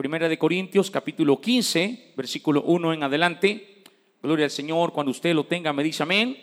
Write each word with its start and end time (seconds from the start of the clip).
Primera 0.00 0.30
de 0.30 0.38
Corintios, 0.38 0.90
capítulo 0.90 1.42
15, 1.42 2.14
versículo 2.16 2.62
1 2.62 2.94
en 2.94 3.02
adelante. 3.02 3.82
Gloria 4.22 4.46
al 4.46 4.50
Señor, 4.50 4.94
cuando 4.94 5.10
usted 5.10 5.34
lo 5.34 5.44
tenga 5.44 5.74
me 5.74 5.82
dice 5.82 6.04
amén 6.04 6.42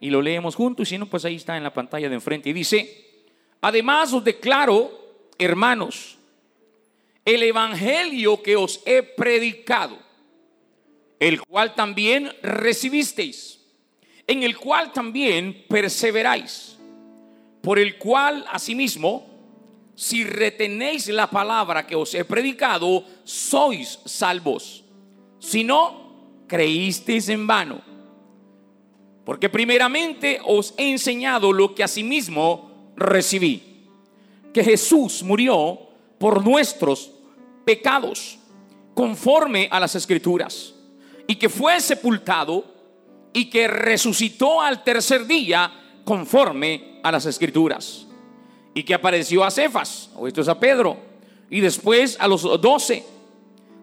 y 0.00 0.08
lo 0.08 0.22
leemos 0.22 0.54
juntos, 0.54 0.86
y 0.86 0.90
si 0.90 0.98
no, 0.98 1.06
pues 1.06 1.24
ahí 1.24 1.34
está 1.34 1.56
en 1.56 1.64
la 1.64 1.74
pantalla 1.74 2.08
de 2.08 2.14
enfrente. 2.14 2.50
Y 2.50 2.52
dice, 2.52 3.24
además 3.60 4.12
os 4.12 4.22
declaro, 4.22 5.26
hermanos, 5.36 6.16
el 7.24 7.42
evangelio 7.42 8.40
que 8.40 8.54
os 8.54 8.80
he 8.86 9.02
predicado, 9.02 9.98
el 11.18 11.40
cual 11.40 11.74
también 11.74 12.30
recibisteis, 12.40 13.58
en 14.28 14.44
el 14.44 14.56
cual 14.56 14.92
también 14.92 15.64
perseveráis, 15.68 16.78
por 17.62 17.80
el 17.80 17.98
cual 17.98 18.44
asimismo, 18.48 19.31
si 19.94 20.24
retenéis 20.24 21.08
la 21.08 21.28
palabra 21.28 21.86
que 21.86 21.94
os 21.94 22.14
he 22.14 22.24
predicado, 22.24 23.04
sois 23.24 24.00
salvos. 24.04 24.84
Si 25.38 25.64
no, 25.64 26.44
creísteis 26.46 27.28
en 27.28 27.46
vano. 27.46 27.80
Porque 29.24 29.48
primeramente 29.48 30.40
os 30.44 30.74
he 30.76 30.90
enseñado 30.90 31.52
lo 31.52 31.74
que 31.74 31.84
asimismo 31.84 32.92
recibí, 32.96 33.86
que 34.52 34.64
Jesús 34.64 35.22
murió 35.22 35.78
por 36.18 36.44
nuestros 36.44 37.12
pecados, 37.64 38.38
conforme 38.94 39.68
a 39.70 39.78
las 39.78 39.94
escrituras, 39.94 40.74
y 41.26 41.36
que 41.36 41.48
fue 41.48 41.80
sepultado 41.80 42.64
y 43.32 43.48
que 43.48 43.68
resucitó 43.68 44.60
al 44.60 44.84
tercer 44.84 45.26
día, 45.26 45.72
conforme 46.04 47.00
a 47.02 47.12
las 47.12 47.26
escrituras, 47.26 48.06
y 48.74 48.82
que 48.82 48.94
apareció 48.94 49.44
a 49.44 49.50
Cefas, 49.50 50.10
o 50.16 50.26
esto 50.26 50.40
es 50.40 50.48
a 50.48 50.58
Pedro, 50.58 50.96
y 51.50 51.60
después 51.60 52.16
a 52.18 52.26
los 52.26 52.42
doce, 52.60 53.04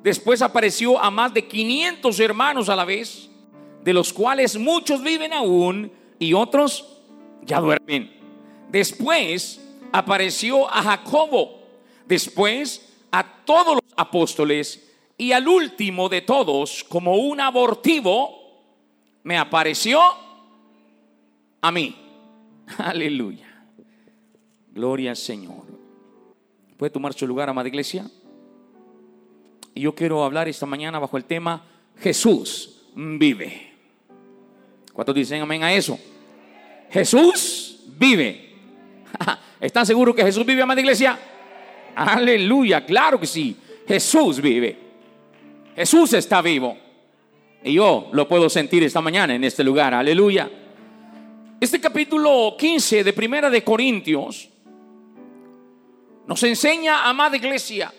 después 0.04 0.42
apareció 0.42 1.00
a 1.00 1.12
más 1.12 1.34
de 1.34 1.48
500 1.48 2.20
hermanos 2.20 2.70
a 2.70 2.76
la 2.76 2.86
vez, 2.86 3.30
de 3.84 3.94
los 3.94 4.12
cuales 4.12 4.58
muchos 4.58 5.02
viven 5.02 5.34
aún 5.34 5.92
y 6.18 6.34
otros 6.34 6.86
ya 7.44 7.60
duermen. 7.60 8.12
Después 8.70 9.62
apareció 9.92 10.70
a 10.70 10.84
Jacobo, 10.84 11.62
después 12.06 12.94
a 13.12 13.24
todos 13.46 13.76
los 13.76 13.94
apóstoles 13.96 14.88
y 15.18 15.32
al 15.32 15.48
último 15.48 16.10
de 16.10 16.22
todos, 16.22 16.84
como 16.84 17.16
un 17.16 17.42
abortivo, 17.42 18.40
me 19.24 19.38
apareció 19.38 20.00
a 21.62 21.72
mí. 21.72 21.96
Aleluya. 22.78 23.49
Gloria 24.80 25.10
al 25.10 25.18
Señor. 25.18 25.66
¿Puede 26.78 26.90
tomar 26.90 27.14
su 27.14 27.28
lugar, 27.28 27.50
amada 27.50 27.68
iglesia? 27.68 28.10
Y 29.76 29.82
yo 29.82 29.94
quiero 29.94 30.24
hablar 30.24 30.48
esta 30.48 30.66
mañana 30.66 31.00
bajo 31.00 31.18
el 31.18 31.26
tema 31.26 31.66
Jesús 31.98 32.80
vive. 32.96 33.74
¿Cuántos 34.94 35.14
dicen 35.14 35.42
amén 35.42 35.64
a 35.64 35.74
eso? 35.74 36.00
Jesús 36.92 37.84
vive. 38.00 38.56
¿Están 39.60 39.86
seguros 39.86 40.16
que 40.16 40.24
Jesús 40.24 40.46
vive, 40.46 40.62
amada 40.62 40.80
iglesia? 40.80 41.20
Aleluya, 41.94 42.86
claro 42.86 43.20
que 43.20 43.28
sí. 43.28 43.58
Jesús 43.86 44.40
vive. 44.40 44.78
Jesús 45.76 46.14
está 46.14 46.42
vivo. 46.42 46.78
Y 47.66 47.74
yo 47.74 48.10
lo 48.14 48.30
puedo 48.30 48.50
sentir 48.50 48.82
esta 48.84 49.02
mañana 49.02 49.36
en 49.36 49.44
este 49.44 49.62
lugar. 49.62 49.94
Aleluya. 49.94 50.50
Este 51.60 51.82
capítulo 51.82 52.56
15 52.58 53.04
de 53.04 53.12
Primera 53.12 53.50
de 53.50 53.62
Corintios 53.62 54.48
nos 56.30 56.44
enseña, 56.44 57.10
amada 57.10 57.38
iglesia, 57.38 57.92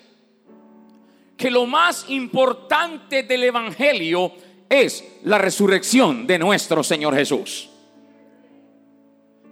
que 1.36 1.50
lo 1.50 1.66
más 1.66 2.04
importante 2.10 3.24
del 3.24 3.42
Evangelio 3.42 4.32
es 4.68 5.04
la 5.24 5.36
resurrección 5.36 6.28
de 6.28 6.38
nuestro 6.38 6.84
Señor 6.84 7.16
Jesús. 7.16 7.68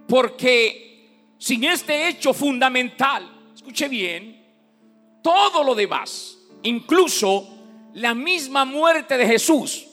Porque 0.07 1.33
sin 1.37 1.65
este 1.65 2.07
hecho 2.07 2.33
fundamental, 2.33 3.49
escuche 3.53 3.89
bien, 3.89 4.45
todo 5.21 5.61
lo 5.61 5.75
demás, 5.75 6.37
incluso 6.63 7.49
la 7.95 8.15
misma 8.15 8.63
muerte 8.63 9.17
de 9.17 9.27
Jesús, 9.27 9.87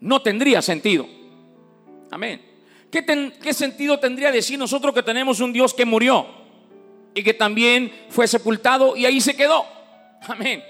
no 0.00 0.20
tendría 0.20 0.60
sentido. 0.62 1.06
Amén. 2.10 2.44
¿Qué, 2.90 3.54
sentido 3.54 4.00
tendría 4.00 4.32
decir 4.32 4.58
nosotros 4.58 4.92
que 4.92 5.04
tenemos 5.04 5.38
un 5.38 5.52
Dios 5.52 5.72
que 5.72 5.84
murió 5.84 6.45
y 7.16 7.24
que 7.24 7.34
también 7.34 7.90
fue 8.10 8.28
sepultado 8.28 8.94
y 8.94 9.06
ahí 9.06 9.20
se 9.22 9.34
quedó? 9.34 9.64
Amén. 10.28 10.62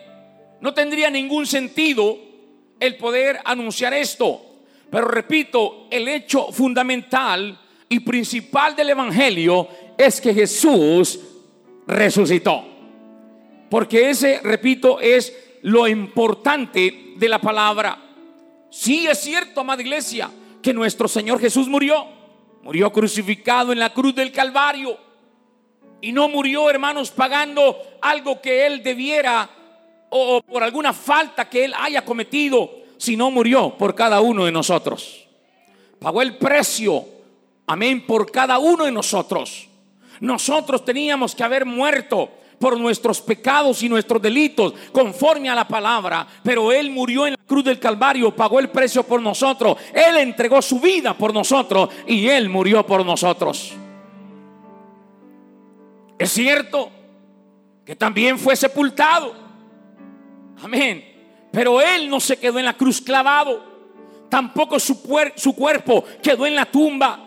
No 0.60 0.72
tendría 0.72 1.10
ningún 1.10 1.44
sentido 1.44 2.16
el 2.78 2.96
poder 2.96 3.40
anunciar 3.44 3.92
esto. 3.92 4.40
Pero 4.88 5.08
repito, 5.08 5.88
el 5.90 6.06
hecho 6.06 6.52
fundamental 6.52 7.58
y 7.88 7.98
principal 8.00 8.76
del 8.76 8.90
Evangelio 8.90 9.68
es 9.98 10.20
que 10.20 10.32
Jesús 10.32 11.18
resucitó. 11.88 12.64
Porque 13.68 14.08
ese, 14.10 14.40
repito, 14.44 15.00
es 15.00 15.36
lo 15.62 15.88
importante 15.88 17.14
de 17.16 17.28
la 17.28 17.40
palabra. 17.40 18.00
Sí 18.70 19.08
es 19.08 19.18
cierto, 19.18 19.62
amada 19.62 19.82
iglesia, 19.82 20.30
que 20.62 20.72
nuestro 20.72 21.08
Señor 21.08 21.40
Jesús 21.40 21.66
murió. 21.66 22.06
Murió 22.62 22.92
crucificado 22.92 23.72
en 23.72 23.80
la 23.80 23.92
cruz 23.92 24.14
del 24.14 24.30
Calvario. 24.30 25.05
Y 26.06 26.12
no 26.12 26.28
murió, 26.28 26.70
hermanos, 26.70 27.10
pagando 27.10 27.82
algo 28.00 28.40
que 28.40 28.64
Él 28.64 28.80
debiera 28.80 29.50
o 30.08 30.40
por 30.40 30.62
alguna 30.62 30.92
falta 30.92 31.50
que 31.50 31.64
Él 31.64 31.74
haya 31.76 32.04
cometido, 32.04 32.70
sino 32.96 33.28
murió 33.32 33.76
por 33.76 33.92
cada 33.96 34.20
uno 34.20 34.44
de 34.44 34.52
nosotros. 34.52 35.26
Pagó 35.98 36.22
el 36.22 36.36
precio, 36.36 37.04
amén, 37.66 38.06
por 38.06 38.30
cada 38.30 38.58
uno 38.60 38.84
de 38.84 38.92
nosotros. 38.92 39.66
Nosotros 40.20 40.84
teníamos 40.84 41.34
que 41.34 41.42
haber 41.42 41.66
muerto 41.66 42.30
por 42.60 42.78
nuestros 42.78 43.20
pecados 43.20 43.82
y 43.82 43.88
nuestros 43.88 44.22
delitos, 44.22 44.74
conforme 44.92 45.50
a 45.50 45.56
la 45.56 45.66
palabra. 45.66 46.24
Pero 46.44 46.70
Él 46.70 46.88
murió 46.88 47.26
en 47.26 47.32
la 47.32 47.44
cruz 47.44 47.64
del 47.64 47.80
Calvario, 47.80 48.30
pagó 48.30 48.60
el 48.60 48.68
precio 48.68 49.02
por 49.02 49.20
nosotros. 49.20 49.76
Él 49.92 50.18
entregó 50.18 50.62
su 50.62 50.78
vida 50.78 51.18
por 51.18 51.34
nosotros 51.34 51.90
y 52.06 52.28
Él 52.28 52.48
murió 52.48 52.86
por 52.86 53.04
nosotros. 53.04 53.74
Es 56.18 56.32
cierto 56.32 56.90
que 57.84 57.94
también 57.94 58.38
fue 58.38 58.56
sepultado. 58.56 59.34
Amén. 60.62 61.48
Pero 61.52 61.80
Él 61.80 62.08
no 62.08 62.20
se 62.20 62.36
quedó 62.38 62.58
en 62.58 62.64
la 62.64 62.76
cruz 62.76 63.00
clavado. 63.00 63.76
Tampoco 64.28 64.80
su, 64.80 65.00
su 65.36 65.54
cuerpo 65.54 66.04
quedó 66.22 66.46
en 66.46 66.56
la 66.56 66.66
tumba 66.66 67.26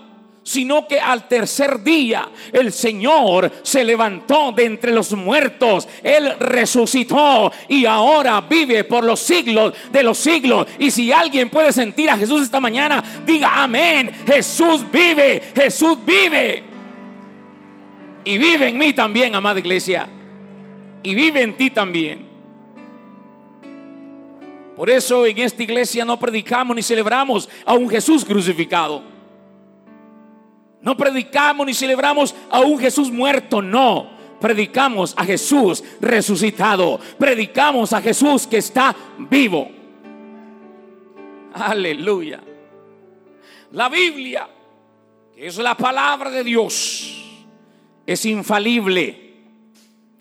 sino 0.50 0.88
que 0.88 1.00
al 1.00 1.28
tercer 1.28 1.84
día 1.84 2.28
el 2.52 2.72
Señor 2.74 3.52
se 3.62 3.84
levantó 3.84 4.52
de 4.52 4.66
entre 4.66 4.92
los 4.92 5.12
muertos, 5.14 5.88
Él 6.02 6.34
resucitó 6.40 7.52
y 7.68 7.86
ahora 7.86 8.42
vive 8.42 8.84
por 8.84 9.04
los 9.04 9.20
siglos 9.20 9.76
de 9.92 10.02
los 10.02 10.18
siglos. 10.18 10.68
Y 10.80 10.90
si 10.90 11.12
alguien 11.12 11.52
puede 11.52 11.72
sentir 11.72 12.10
a 12.10 12.18
Jesús 12.18 12.42
esta 12.42 12.60
mañana, 12.60 13.04
diga 13.28 13.64
amén, 13.64 14.12
Jesús 14.26 14.90
vive, 14.92 15.52
Jesús 15.56 16.00
vive. 16.04 16.69
Y 18.24 18.38
vive 18.38 18.70
en 18.70 18.78
mí 18.78 18.94
también, 18.94 19.36
amada 19.36 19.60
iglesia. 19.60 20.08
Y 21.04 21.16
vive 21.16 21.42
en 21.42 21.56
ti 21.56 21.70
también. 21.70 22.28
Por 24.76 24.90
eso 24.90 25.26
en 25.26 25.38
esta 25.40 25.62
iglesia 25.62 26.06
no 26.06 26.18
predicamos 26.18 26.76
ni 26.76 26.82
celebramos 26.82 27.50
a 27.66 27.74
un 27.74 27.90
Jesús 27.90 28.24
crucificado. 28.24 29.04
No 30.82 30.96
predicamos 30.96 31.66
ni 31.66 31.74
celebramos 31.74 32.34
a 32.50 32.62
un 32.62 32.80
Jesús 32.80 33.12
muerto, 33.12 33.62
no. 33.62 34.10
Predicamos 34.40 35.14
a 35.18 35.26
Jesús 35.26 35.84
resucitado. 36.00 36.98
Predicamos 37.18 37.92
a 37.92 38.02
Jesús 38.02 38.48
que 38.48 38.58
está 38.58 38.96
vivo. 39.18 39.70
Aleluya. 41.54 42.40
La 43.72 43.90
Biblia, 43.90 44.48
que 45.36 45.48
es 45.48 45.58
la 45.58 45.76
palabra 45.76 46.30
de 46.30 46.44
Dios, 46.44 47.19
es 48.14 48.26
infalible. 48.26 49.34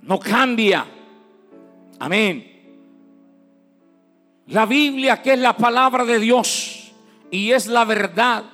No 0.02 0.20
cambia. 0.20 0.84
Amén. 1.98 2.44
La 4.48 4.66
Biblia, 4.66 5.22
que 5.22 5.32
es 5.32 5.38
la 5.38 5.56
palabra 5.56 6.04
de 6.04 6.18
Dios 6.18 6.92
y 7.30 7.50
es 7.50 7.66
la 7.66 7.86
verdad 7.86 8.44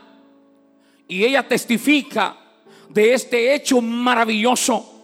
y 1.09 1.25
ella 1.25 1.47
testifica 1.47 2.37
de 2.89 3.13
este 3.13 3.55
hecho 3.55 3.81
maravilloso 3.81 5.03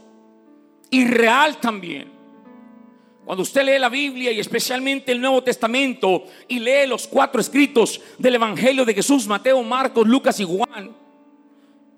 y 0.90 1.04
real 1.06 1.58
también. 1.58 2.08
Cuando 3.24 3.42
usted 3.42 3.64
lee 3.64 3.78
la 3.80 3.88
Biblia 3.88 4.30
y 4.30 4.38
especialmente 4.38 5.10
el 5.10 5.20
Nuevo 5.20 5.42
Testamento 5.42 6.24
y 6.46 6.60
lee 6.60 6.86
los 6.86 7.08
cuatro 7.08 7.40
escritos 7.40 8.00
del 8.16 8.36
Evangelio 8.36 8.84
de 8.84 8.94
Jesús, 8.94 9.26
Mateo, 9.26 9.60
Marcos, 9.64 10.06
Lucas 10.06 10.38
y 10.38 10.44
Juan, 10.44 10.96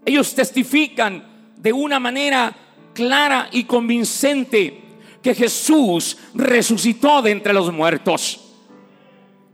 ellos 0.04 0.34
testifican 0.34 1.31
de 1.62 1.72
una 1.72 2.00
manera 2.00 2.52
clara 2.92 3.48
y 3.52 3.64
convincente 3.64 4.82
que 5.22 5.32
Jesús 5.32 6.18
resucitó 6.34 7.22
de 7.22 7.30
entre 7.30 7.52
los 7.52 7.72
muertos. 7.72 8.40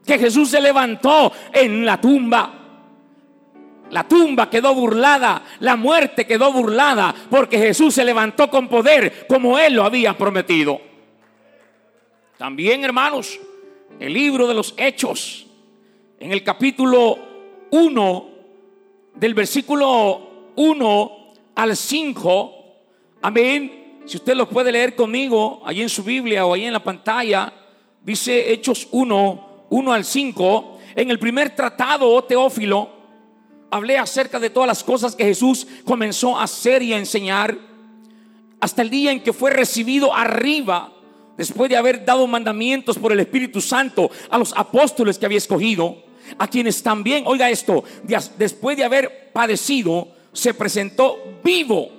Que 0.07 0.19
Jesús 0.19 0.49
se 0.49 0.61
levantó 0.61 1.31
en 1.53 1.85
la 1.85 2.01
tumba. 2.01 2.55
La 3.91 4.09
tumba 4.09 4.49
quedó 4.49 4.75
burlada, 4.75 5.43
la 5.61 5.77
muerte 5.77 6.27
quedó 6.27 6.53
burlada, 6.53 7.15
porque 7.31 7.59
Jesús 7.59 7.95
se 7.95 8.05
levantó 8.05 8.49
con 8.49 8.69
poder 8.69 9.27
como 9.27 9.59
Él 9.59 9.75
lo 9.75 9.85
había 9.85 10.17
prometido. 10.17 10.81
También, 12.39 12.85
hermanos, 12.85 13.39
el 14.01 14.13
libro 14.13 14.47
de 14.47 14.55
los 14.55 14.75
Hechos, 14.77 15.47
en 16.21 16.33
el 16.33 16.43
capítulo 16.43 17.19
1, 17.71 18.29
del 19.15 19.35
versículo 19.35 20.53
1 20.57 21.19
al 21.59 21.77
5, 21.77 22.53
amén. 23.21 24.03
Si 24.07 24.17
usted 24.17 24.37
lo 24.37 24.49
puede 24.49 24.71
leer 24.71 24.95
conmigo, 24.95 25.61
allí 25.67 25.83
en 25.83 25.89
su 25.89 26.05
Biblia 26.05 26.47
o 26.47 26.55
ahí 26.55 26.65
en 26.65 26.73
la 26.73 26.85
pantalla, 26.85 27.53
dice 28.01 28.53
Hechos 28.53 28.87
1, 28.93 29.67
1 29.69 29.93
al 29.93 30.05
5. 30.05 30.79
En 30.95 31.11
el 31.11 31.19
primer 31.19 31.57
tratado, 31.57 32.09
oh 32.09 32.23
Teófilo, 32.23 32.89
hablé 33.73 33.99
acerca 33.99 34.39
de 34.39 34.51
todas 34.51 34.69
las 34.69 34.85
cosas 34.85 35.17
que 35.17 35.25
Jesús 35.25 35.67
comenzó 35.85 36.39
a 36.39 36.45
hacer 36.45 36.81
y 36.81 36.93
a 36.93 36.99
enseñar 36.99 37.59
hasta 38.61 38.83
el 38.83 38.91
día 38.91 39.11
en 39.11 39.21
que 39.21 39.33
fue 39.33 39.51
recibido 39.51 40.15
arriba, 40.15 40.93
después 41.37 41.69
de 41.69 41.77
haber 41.77 42.05
dado 42.05 42.29
mandamientos 42.29 42.97
por 42.99 43.11
el 43.11 43.19
Espíritu 43.19 43.61
Santo 43.61 44.13
a 44.31 44.39
los 44.39 44.57
apóstoles 44.57 45.19
que 45.19 45.27
había 45.27 45.39
escogido, 45.39 46.05
a 46.39 46.47
quienes 46.47 46.85
también, 46.85 47.25
oiga 47.27 47.51
esto, 47.51 47.83
después 48.39 48.77
de 48.77 48.85
haber 48.85 49.33
padecido, 49.33 50.18
se 50.33 50.55
presentó 50.55 51.19
vivo, 51.43 51.91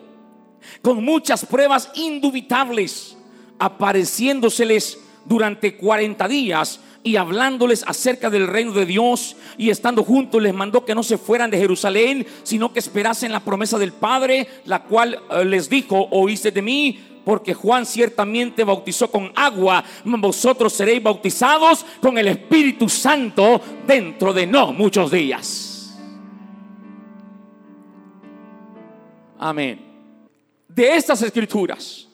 con 0.82 1.04
muchas 1.04 1.46
pruebas 1.46 1.90
indubitables, 1.96 3.18
apareciéndoseles 3.58 5.00
durante 5.26 5.76
40 5.76 6.28
días 6.28 6.80
y 7.04 7.16
hablándoles 7.16 7.84
acerca 7.88 8.30
del 8.30 8.48
reino 8.48 8.74
de 8.74 8.86
Dios 8.86 9.36
y 9.58 9.70
estando 9.70 10.04
juntos 10.04 10.42
les 10.42 10.54
mandó 10.54 10.84
que 10.86 10.96
no 10.96 11.04
se 11.04 11.18
fueran 11.18 11.50
de 11.50 11.58
Jerusalén, 11.58 12.26
sino 12.44 12.74
que 12.74 12.80
esperasen 12.80 13.32
la 13.32 13.40
promesa 13.40 13.78
del 13.78 13.94
Padre, 13.94 14.48
la 14.66 14.84
cual 14.84 15.20
eh, 15.32 15.46
les 15.46 15.70
dijo, 15.70 16.08
oíste 16.12 16.52
de 16.52 16.62
mí, 16.62 17.00
porque 17.24 17.54
Juan 17.54 17.86
ciertamente 17.86 18.64
bautizó 18.64 19.10
con 19.12 19.32
agua, 19.36 19.84
vosotros 20.04 20.74
seréis 20.74 21.04
bautizados 21.04 21.86
con 22.02 22.18
el 22.18 22.28
Espíritu 22.28 22.90
Santo 22.90 23.62
dentro 23.86 24.34
de 24.34 24.48
no 24.48 24.74
muchos 24.74 25.12
días. 25.12 25.69
Amén. 29.40 29.80
De 30.68 30.96
estas 30.96 31.22
escrituras 31.22 32.06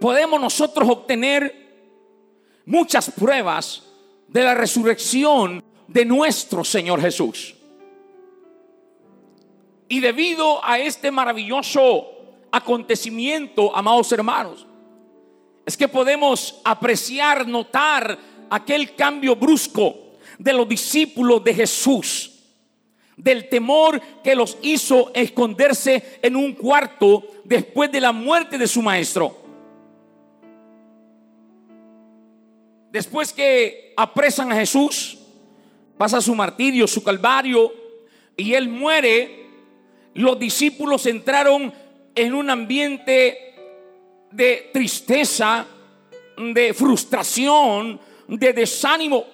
podemos 0.00 0.40
nosotros 0.40 0.88
obtener 0.88 1.62
muchas 2.66 3.08
pruebas 3.12 3.84
de 4.26 4.42
la 4.42 4.54
resurrección 4.54 5.62
de 5.86 6.04
nuestro 6.04 6.64
Señor 6.64 7.00
Jesús. 7.00 7.54
Y 9.88 10.00
debido 10.00 10.64
a 10.64 10.80
este 10.80 11.12
maravilloso 11.12 12.08
acontecimiento, 12.50 13.74
amados 13.76 14.10
hermanos, 14.10 14.66
es 15.64 15.76
que 15.76 15.86
podemos 15.86 16.60
apreciar, 16.64 17.46
notar 17.46 18.18
aquel 18.50 18.96
cambio 18.96 19.36
brusco 19.36 19.94
de 20.36 20.52
los 20.52 20.68
discípulos 20.68 21.44
de 21.44 21.54
Jesús 21.54 22.31
del 23.22 23.48
temor 23.48 24.00
que 24.22 24.34
los 24.34 24.58
hizo 24.62 25.12
esconderse 25.14 26.18
en 26.22 26.34
un 26.34 26.54
cuarto 26.54 27.24
después 27.44 27.90
de 27.92 28.00
la 28.00 28.10
muerte 28.10 28.58
de 28.58 28.66
su 28.66 28.82
maestro. 28.82 29.36
Después 32.90 33.32
que 33.32 33.94
apresan 33.96 34.50
a 34.50 34.56
Jesús, 34.56 35.18
pasa 35.96 36.20
su 36.20 36.34
martirio, 36.34 36.86
su 36.88 37.02
calvario, 37.02 37.72
y 38.36 38.54
él 38.54 38.68
muere, 38.68 39.46
los 40.14 40.38
discípulos 40.38 41.06
entraron 41.06 41.72
en 42.14 42.34
un 42.34 42.50
ambiente 42.50 43.54
de 44.32 44.70
tristeza, 44.72 45.64
de 46.36 46.74
frustración, 46.74 48.00
de 48.26 48.52
desánimo 48.52 49.24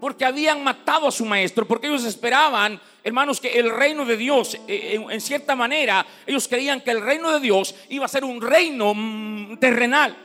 porque 0.00 0.24
habían 0.24 0.62
matado 0.62 1.08
a 1.08 1.12
su 1.12 1.24
maestro, 1.24 1.66
porque 1.66 1.88
ellos 1.88 2.04
esperaban, 2.04 2.80
hermanos, 3.02 3.40
que 3.40 3.58
el 3.58 3.70
reino 3.70 4.04
de 4.04 4.16
Dios, 4.16 4.56
eh, 4.68 5.04
en 5.08 5.20
cierta 5.20 5.56
manera, 5.56 6.06
ellos 6.26 6.46
creían 6.46 6.80
que 6.80 6.90
el 6.90 7.02
reino 7.02 7.32
de 7.32 7.40
Dios 7.40 7.74
iba 7.88 8.04
a 8.04 8.08
ser 8.08 8.24
un 8.24 8.40
reino 8.40 8.92
mm, 8.94 9.58
terrenal, 9.58 10.16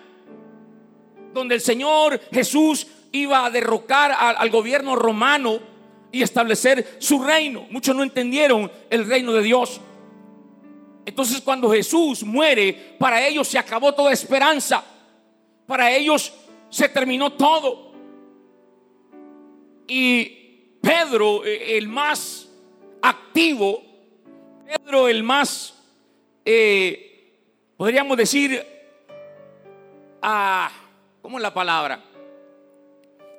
donde 1.33 1.55
el 1.55 1.61
Señor 1.61 2.21
Jesús 2.31 2.87
iba 3.11 3.45
a 3.45 3.49
derrocar 3.49 4.11
al 4.11 4.49
gobierno 4.49 4.95
romano 4.95 5.59
y 6.11 6.21
establecer 6.21 6.97
su 6.99 7.23
reino. 7.23 7.65
Muchos 7.69 7.95
no 7.95 8.03
entendieron 8.03 8.71
el 8.89 9.07
reino 9.07 9.33
de 9.33 9.41
Dios. 9.41 9.81
Entonces 11.05 11.41
cuando 11.41 11.71
Jesús 11.71 12.23
muere, 12.23 12.95
para 12.99 13.25
ellos 13.25 13.47
se 13.47 13.57
acabó 13.59 13.93
toda 13.93 14.11
esperanza. 14.11 14.83
Para 15.65 15.91
ellos 15.91 16.33
se 16.69 16.89
terminó 16.89 17.33
todo. 17.33 17.92
Y 19.87 20.77
Pedro, 20.81 21.45
eh, 21.45 21.77
el 21.77 21.87
más 21.87 22.47
activo, 23.01 23.81
Pedro, 24.65 25.07
el 25.07 25.23
más, 25.23 25.73
eh, 26.45 27.39
podríamos 27.77 28.17
decir, 28.17 28.65
ah, 30.21 30.71
¿cómo 31.21 31.37
es 31.37 31.41
la 31.41 31.53
palabra? 31.53 32.03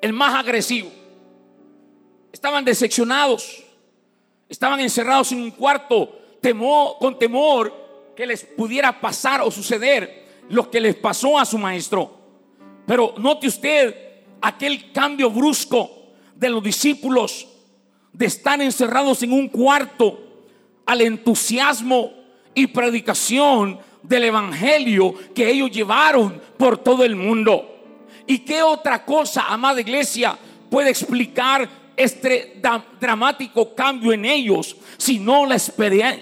El 0.01 0.13
más 0.13 0.35
agresivo. 0.35 0.91
Estaban 2.33 2.65
decepcionados, 2.65 3.65
estaban 4.49 4.81
encerrados 4.81 5.33
en 5.33 5.41
un 5.43 5.51
cuarto, 5.51 6.19
temó, 6.41 6.97
con 6.99 7.19
temor 7.19 8.13
que 8.15 8.27
les 8.27 8.45
pudiera 8.45 9.01
pasar 9.01 9.41
o 9.41 9.51
suceder 9.51 10.25
lo 10.49 10.71
que 10.71 10.81
les 10.81 10.95
pasó 10.95 11.39
a 11.39 11.45
su 11.45 11.59
maestro. 11.59 12.11
Pero 12.87 13.15
note 13.19 13.47
usted 13.47 13.97
aquel 14.43 14.93
cambio 14.93 15.31
brusco 15.31 15.94
de 16.37 16.49
los 16.49 16.63
discípulos 16.63 17.49
de 18.13 18.27
estar 18.27 18.61
encerrados 18.63 19.23
en 19.23 19.33
un 19.33 19.49
cuarto 19.49 20.21
al 20.87 21.01
entusiasmo 21.01 22.13
y 22.55 22.69
predicación 22.69 23.79
del 24.03 24.25
Evangelio 24.25 25.15
que 25.35 25.51
ellos 25.51 25.71
llevaron 25.71 26.41
por 26.57 26.79
todo 26.79 27.05
el 27.05 27.17
mundo. 27.17 27.71
¿Y 28.27 28.39
qué 28.39 28.63
otra 28.63 29.05
cosa, 29.05 29.47
amada 29.49 29.81
iglesia, 29.81 30.39
puede 30.71 30.91
explicar 30.91 31.69
este 31.97 32.61
dramático 33.01 33.75
cambio 33.75 34.13
en 34.13 34.25
ellos, 34.25 34.77
sino 34.97 35.47
la, 35.47 35.57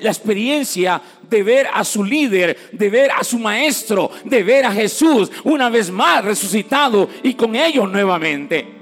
la 0.01 0.11
experiencia 0.11 1.01
de 1.29 1.43
ver 1.43 1.67
a 1.73 1.85
su 1.85 2.05
líder, 2.05 2.71
de 2.73 2.91
ver 2.91 3.11
a 3.11 3.23
su 3.25 3.39
maestro, 3.39 4.11
de 4.25 4.43
ver 4.43 4.65
a 4.65 4.73
Jesús 4.73 5.31
una 5.45 5.69
vez 5.69 5.91
más 5.91 6.25
resucitado 6.25 7.09
y 7.23 7.35
con 7.35 7.55
ellos 7.55 7.91
nuevamente? 7.91 8.82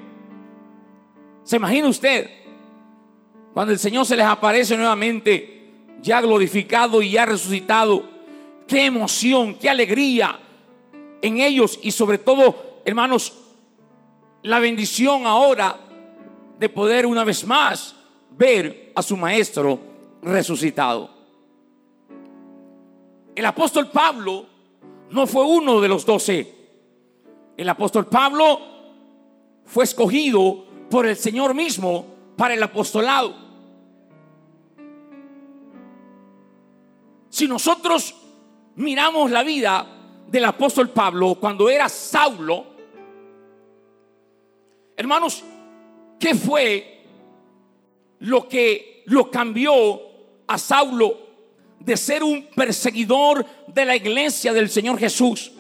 ¿Se 1.51 1.57
imagina 1.57 1.89
usted? 1.89 2.31
Cuando 3.53 3.73
el 3.73 3.81
Señor 3.81 4.07
se 4.07 4.15
les 4.15 4.25
aparece 4.25 4.77
nuevamente, 4.77 5.73
ya 6.01 6.21
glorificado 6.21 7.03
y 7.03 7.11
ya 7.11 7.27
resucitado. 7.27 8.05
Qué 8.69 8.85
emoción, 8.85 9.57
qué 9.57 9.69
alegría 9.69 10.39
en 11.21 11.41
ellos 11.41 11.81
y 11.83 11.91
sobre 11.91 12.19
todo, 12.19 12.83
hermanos, 12.85 13.33
la 14.45 14.61
bendición 14.61 15.27
ahora 15.27 15.77
de 16.57 16.69
poder 16.69 17.05
una 17.05 17.25
vez 17.25 17.45
más 17.45 17.97
ver 18.31 18.93
a 18.95 19.03
su 19.03 19.17
maestro 19.17 19.81
resucitado. 20.23 21.11
El 23.35 23.45
apóstol 23.45 23.91
Pablo 23.91 24.47
no 25.11 25.27
fue 25.27 25.45
uno 25.45 25.81
de 25.81 25.89
los 25.89 26.07
doce. 26.07 26.55
El 27.57 27.69
apóstol 27.69 28.07
Pablo 28.07 28.61
fue 29.65 29.83
escogido 29.83 30.70
por 30.91 31.07
el 31.07 31.17
Señor 31.17 31.55
mismo 31.55 32.05
para 32.37 32.55
el 32.55 32.63
apostolado. 32.63 33.35
Si 37.29 37.47
nosotros 37.47 38.15
miramos 38.75 39.31
la 39.31 39.45
vida 39.45 39.87
del 40.27 40.45
apóstol 40.45 40.91
Pablo 40.91 41.37
cuando 41.37 41.71
era 41.71 41.89
Saulo, 41.89 42.67
hermanos, 44.97 45.45
¿qué 46.19 46.35
fue 46.35 47.05
lo 48.19 48.49
que 48.49 49.05
lo 49.07 49.31
cambió 49.31 50.01
a 50.49 50.59
Saulo 50.59 51.19
de 51.79 51.97
ser 51.97 52.25
un 52.25 52.49
perseguidor 52.49 53.47
de 53.69 53.85
la 53.85 53.95
iglesia 53.95 54.53
del 54.53 54.69
Señor 54.69 54.99
Jesús? 54.99 55.53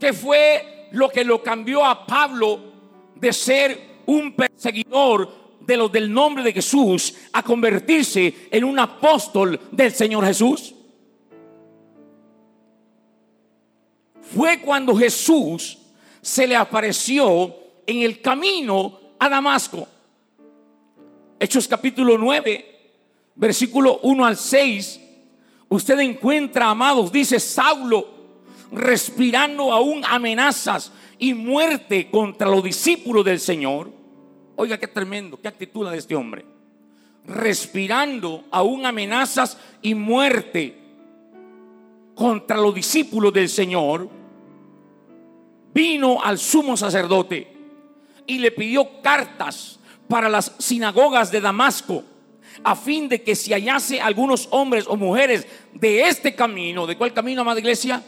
¿Qué 0.00 0.12
fue 0.12 0.88
lo 0.90 1.08
que 1.08 1.24
lo 1.24 1.42
cambió 1.42 1.84
a 1.84 2.04
Pablo 2.04 2.65
de 3.16 3.32
ser 3.32 3.96
un 4.06 4.34
perseguidor 4.34 5.56
de 5.60 5.76
los 5.76 5.90
del 5.90 6.12
nombre 6.12 6.44
de 6.44 6.52
Jesús 6.52 7.14
a 7.32 7.42
convertirse 7.42 8.48
en 8.50 8.62
un 8.62 8.78
apóstol 8.78 9.60
del 9.72 9.92
Señor 9.92 10.24
Jesús? 10.24 10.76
fue 14.34 14.60
cuando 14.60 14.96
Jesús 14.96 15.78
se 16.20 16.46
le 16.46 16.56
apareció 16.56 17.54
en 17.86 18.02
el 18.02 18.20
camino 18.20 19.00
a 19.18 19.28
Damasco. 19.28 19.86
Hechos 21.38 21.68
capítulo 21.68 22.18
9, 22.18 22.92
versículo 23.36 24.00
1 24.02 24.26
al 24.26 24.36
6. 24.36 25.00
Usted 25.68 25.98
encuentra, 26.00 26.70
amados, 26.70 27.12
dice 27.12 27.38
Saulo, 27.38 28.08
respirando 28.72 29.72
aún 29.72 30.04
amenazas 30.04 30.92
y 31.18 31.34
muerte 31.34 32.10
contra 32.10 32.48
los 32.48 32.62
discípulos 32.62 33.24
del 33.24 33.40
Señor. 33.40 33.90
Oiga, 34.56 34.78
qué 34.78 34.86
tremendo, 34.86 35.38
qué 35.40 35.48
actitud 35.48 35.88
de 35.90 35.98
este 35.98 36.14
hombre. 36.14 36.44
Respirando 37.26 38.44
aún 38.50 38.86
amenazas 38.86 39.58
y 39.82 39.94
muerte 39.94 40.78
contra 42.14 42.56
los 42.56 42.74
discípulos 42.74 43.32
del 43.32 43.48
Señor, 43.48 44.08
vino 45.74 46.22
al 46.22 46.38
sumo 46.38 46.76
sacerdote 46.76 47.52
y 48.26 48.38
le 48.38 48.50
pidió 48.50 49.02
cartas 49.02 49.78
para 50.08 50.28
las 50.28 50.54
sinagogas 50.58 51.30
de 51.30 51.40
Damasco, 51.40 52.02
a 52.64 52.74
fin 52.74 53.08
de 53.08 53.22
que 53.22 53.34
si 53.34 53.52
hallase 53.52 54.00
algunos 54.00 54.48
hombres 54.50 54.86
o 54.88 54.96
mujeres 54.96 55.46
de 55.74 56.08
este 56.08 56.34
camino, 56.34 56.86
¿de 56.86 56.96
cuál 56.96 57.12
camino, 57.12 57.42
amada 57.42 57.60
iglesia? 57.60 58.02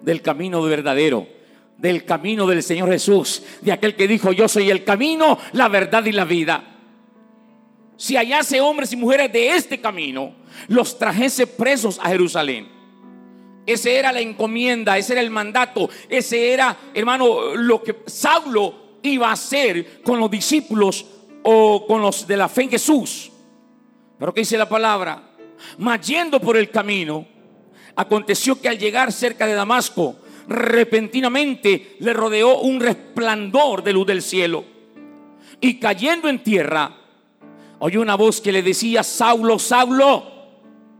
Del 0.00 0.22
camino 0.22 0.62
verdadero, 0.62 1.26
del 1.78 2.04
camino 2.04 2.46
del 2.46 2.62
Señor 2.62 2.90
Jesús, 2.90 3.42
de 3.60 3.72
aquel 3.72 3.96
que 3.96 4.06
dijo, 4.06 4.32
yo 4.32 4.48
soy 4.48 4.70
el 4.70 4.84
camino, 4.84 5.38
la 5.52 5.68
verdad 5.68 6.04
y 6.04 6.12
la 6.12 6.24
vida. 6.24 6.64
Si 7.96 8.16
hallase 8.16 8.60
hombres 8.60 8.92
y 8.92 8.96
mujeres 8.96 9.32
de 9.32 9.56
este 9.56 9.80
camino, 9.80 10.34
los 10.68 10.98
trajese 10.98 11.46
presos 11.46 11.98
a 12.02 12.08
Jerusalén. 12.08 12.68
Ese 13.64 13.96
era 13.96 14.12
la 14.12 14.20
encomienda, 14.20 14.98
ese 14.98 15.12
era 15.12 15.22
el 15.22 15.30
mandato, 15.30 15.88
ese 16.08 16.52
era, 16.52 16.76
hermano, 16.94 17.54
lo 17.54 17.82
que 17.82 18.02
Saulo 18.06 18.98
iba 19.02 19.28
a 19.28 19.32
hacer 19.32 20.02
con 20.02 20.18
los 20.18 20.30
discípulos 20.30 21.06
o 21.42 21.86
con 21.86 22.02
los 22.02 22.26
de 22.26 22.36
la 22.36 22.48
fe 22.48 22.62
en 22.62 22.70
Jesús. 22.70 23.30
Pero 24.18 24.34
que 24.34 24.40
dice 24.40 24.58
la 24.58 24.68
palabra, 24.68 25.30
mas 25.78 26.06
yendo 26.06 26.40
por 26.40 26.56
el 26.56 26.70
camino, 26.70 27.26
aconteció 27.94 28.60
que 28.60 28.68
al 28.68 28.78
llegar 28.78 29.12
cerca 29.12 29.46
de 29.46 29.54
Damasco, 29.54 30.16
repentinamente 30.48 31.96
le 32.00 32.12
rodeó 32.12 32.60
un 32.60 32.80
resplandor 32.80 33.82
de 33.82 33.92
luz 33.92 34.06
del 34.06 34.22
cielo. 34.22 34.64
Y 35.60 35.78
cayendo 35.78 36.28
en 36.28 36.42
tierra, 36.42 36.96
oyó 37.78 38.00
una 38.00 38.16
voz 38.16 38.40
que 38.40 38.52
le 38.52 38.62
decía, 38.62 39.02
Saulo, 39.02 39.58
Saulo. 39.58 40.30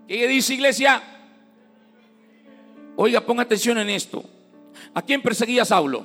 ¿Qué 0.06 0.28
dice 0.28 0.54
iglesia? 0.54 1.02
Oiga, 2.96 3.20
ponga 3.22 3.42
atención 3.42 3.78
en 3.78 3.90
esto. 3.90 4.24
¿A 4.94 5.02
quién 5.02 5.22
perseguía 5.22 5.64
Saulo? 5.64 6.04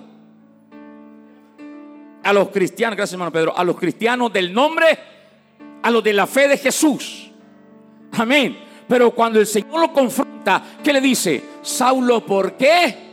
A 2.24 2.34
los 2.34 2.50
cristianos, 2.50 2.98
gracias 2.98 3.14
hermano 3.14 3.32
Pedro, 3.32 3.58
a 3.58 3.64
los 3.64 3.78
cristianos 3.78 4.34
del 4.34 4.54
nombre, 4.54 5.00
a 5.82 5.92
los 5.92 6.04
de 6.04 6.14
la 6.14 6.28
fe 6.28 6.48
de 6.48 6.58
Jesús. 6.58 7.30
Amén. 8.14 8.58
Pero 8.88 9.12
cuando 9.12 9.40
el 9.40 9.48
Señor 9.48 9.80
lo 9.80 9.94
confronta, 9.94 10.64
¿qué 10.84 10.94
le 10.94 11.02
dice? 11.02 11.44
Saulo, 11.62 12.26
¿por 12.26 12.56
qué? 12.56 13.07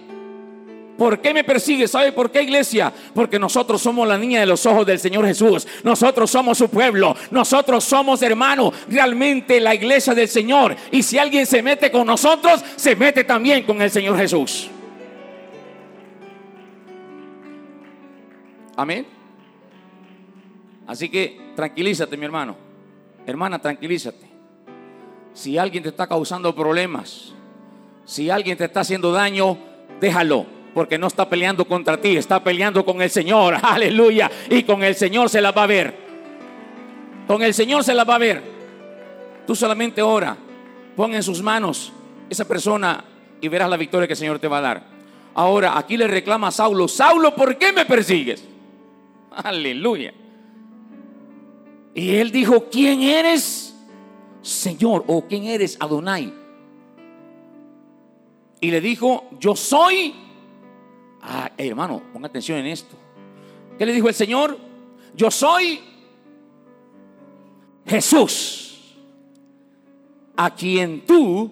¿Por 0.97 1.21
qué 1.21 1.35
me 1.35 1.43
persigue? 1.43 1.89
¿Sabe 1.89 2.13
por 2.13 2.31
qué, 2.31 2.43
iglesia? 2.43 2.93
Porque 3.15 3.39
nosotros 3.39 3.83
somos 3.83 4.07
la 4.07 4.17
niña 4.17 4.41
de 4.41 4.47
los 4.47 4.65
ojos 4.65 4.87
del 4.87 5.01
Señor 5.01 5.27
Jesús. 5.27 5.67
Nosotros 5.83 6.31
somos 6.31 6.57
su 6.57 6.69
pueblo. 6.69 7.17
Nosotros 7.33 7.83
somos 7.83 8.23
hermanos, 8.23 8.73
realmente 8.89 9.61
la 9.61 9.75
iglesia 9.75 10.15
del 10.15 10.29
Señor. 10.29 10.77
Y 10.93 11.03
si 11.03 11.19
alguien 11.19 11.47
se 11.47 11.63
mete 11.63 11.91
con 11.91 12.07
nosotros, 12.07 12.65
se 12.77 12.95
mete 12.95 13.25
también 13.25 13.65
con 13.65 13.83
el 13.83 13.91
Señor 13.91 14.17
Jesús. 14.17 14.71
Amén. 18.77 19.07
Así 20.87 21.09
que 21.09 21.53
tranquilízate, 21.57 22.17
mi 22.17 22.25
hermano. 22.25 22.57
Hermana, 23.27 23.59
tranquilízate. 23.59 24.29
Si 25.33 25.59
alguien 25.59 25.83
te 25.83 25.89
está 25.89 26.07
causando 26.07 26.55
problemas, 26.55 27.33
si 28.05 28.31
alguien 28.31 28.57
te 28.57 28.65
está 28.65 28.81
haciendo 28.81 29.11
daño, 29.11 29.59
déjalo 30.01 30.55
porque 30.75 30.99
no 30.99 31.07
está 31.07 31.29
peleando 31.29 31.65
contra 31.65 31.97
ti, 31.97 32.17
está 32.17 32.43
peleando 32.43 32.85
con 32.85 33.01
el 33.01 33.09
Señor. 33.09 33.57
Aleluya. 33.63 34.31
Y 34.51 34.65
con 34.65 34.83
el 34.83 34.97
Señor 34.97 35.31
se 35.31 35.41
la 35.41 35.53
va 35.53 35.63
a 35.63 35.67
ver. 35.69 35.95
Con 37.27 37.43
el 37.43 37.55
Señor 37.55 37.85
se 37.85 37.95
la 37.95 38.05
va 38.05 38.17
a 38.17 38.19
ver. 38.19 38.43
Tú 39.47 39.55
solamente 39.55 40.03
ora, 40.03 40.37
pon 40.97 41.15
en 41.15 41.23
sus 41.23 41.41
manos 41.41 41.93
esa 42.29 42.47
persona 42.47 43.05
y 43.41 43.49
verás 43.49 43.71
la 43.71 43.77
victoria 43.77 44.07
que 44.07 44.15
el 44.15 44.19
Señor 44.19 44.39
te 44.39 44.49
va 44.49 44.59
a 44.59 44.63
dar. 44.63 44.83
Ahora, 45.35 45.79
aquí 45.79 45.97
le 45.97 46.07
reclama 46.07 46.49
a 46.49 46.51
Saulo, 46.51 46.89
Saulo, 46.89 47.35
¿por 47.35 47.57
qué 47.57 47.73
me 47.73 47.85
persigues? 47.85 48.45
Aleluya. 49.31 50.13
Y 51.95 52.17
él 52.17 52.33
dijo, 52.33 52.69
¿quién 52.71 53.03
eres, 53.03 53.75
Señor? 54.43 55.05
¿O 55.07 55.27
quién 55.27 55.45
eres, 55.45 55.77
Adonai? 55.81 56.33
Y 58.61 58.71
le 58.71 58.81
dijo, 58.81 59.29
yo 59.39 59.55
soy 59.55 60.15
Ah, 61.27 61.51
hermano, 61.57 62.03
ponga 62.13 62.29
atención 62.29 62.59
en 62.59 62.67
esto. 62.67 62.97
¿Qué 63.79 63.87
le 63.87 63.93
dijo 63.93 64.09
el 64.09 64.15
Señor? 64.15 64.59
Yo 65.17 65.31
soy 65.31 65.81
Jesús, 67.87 68.95
a 70.37 70.55
quien 70.55 71.07
tú 71.07 71.51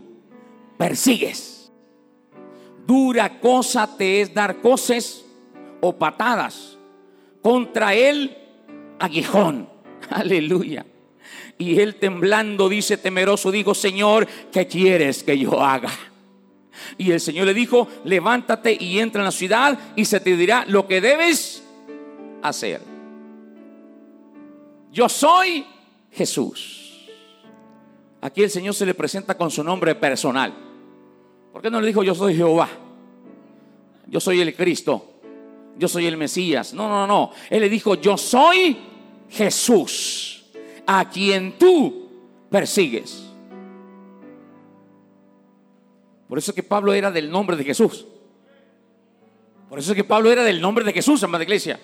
persigues. 0.76 1.72
Dura 2.86 3.40
cosa 3.40 3.96
te 3.96 4.20
es 4.20 4.34
dar 4.34 4.60
cosas 4.60 5.24
o 5.80 5.96
patadas 5.96 6.76
contra 7.40 7.94
él 7.94 8.36
aguijón. 8.98 9.68
Aleluya. 10.10 10.84
Y 11.56 11.80
él 11.80 11.94
temblando 11.94 12.68
dice 12.68 12.98
temeroso, 12.98 13.50
digo, 13.50 13.74
Señor, 13.74 14.26
¿qué 14.50 14.66
quieres 14.66 15.22
que 15.22 15.38
yo 15.38 15.62
haga? 15.62 15.90
Y 16.98 17.10
el 17.10 17.20
Señor 17.20 17.46
le 17.46 17.54
dijo, 17.54 17.88
levántate 18.04 18.76
y 18.78 18.98
entra 18.98 19.20
en 19.20 19.26
la 19.26 19.32
ciudad 19.32 19.78
y 19.96 20.04
se 20.04 20.20
te 20.20 20.36
dirá 20.36 20.64
lo 20.66 20.86
que 20.86 21.00
debes 21.00 21.62
hacer. 22.42 22.80
Yo 24.92 25.08
soy 25.08 25.66
Jesús. 26.10 27.08
Aquí 28.20 28.42
el 28.42 28.50
Señor 28.50 28.74
se 28.74 28.86
le 28.86 28.94
presenta 28.94 29.36
con 29.36 29.50
su 29.50 29.64
nombre 29.64 29.94
personal. 29.94 30.52
¿Por 31.52 31.60
qué 31.60 31.70
no 31.70 31.80
le 31.80 31.88
dijo 31.88 32.02
yo 32.02 32.14
soy 32.14 32.34
Jehová? 32.36 32.68
Yo 34.06 34.20
soy 34.20 34.40
el 34.40 34.54
Cristo. 34.54 35.12
Yo 35.78 35.88
soy 35.88 36.06
el 36.06 36.16
Mesías. 36.16 36.74
No, 36.74 36.88
no, 36.88 37.06
no. 37.06 37.30
Él 37.48 37.60
le 37.60 37.68
dijo, 37.68 37.94
yo 37.94 38.16
soy 38.16 38.76
Jesús, 39.30 40.44
a 40.86 41.08
quien 41.08 41.58
tú 41.58 42.08
persigues. 42.50 43.31
Por 46.32 46.38
eso 46.38 46.52
es 46.52 46.54
que 46.54 46.62
Pablo 46.62 46.94
era 46.94 47.10
del 47.10 47.30
nombre 47.30 47.58
de 47.58 47.64
Jesús. 47.64 48.06
Por 49.68 49.78
eso 49.78 49.92
es 49.92 49.96
que 49.96 50.02
Pablo 50.02 50.32
era 50.32 50.42
del 50.42 50.62
nombre 50.62 50.82
de 50.82 50.90
Jesús, 50.90 51.22
amada 51.22 51.44
iglesia. 51.44 51.78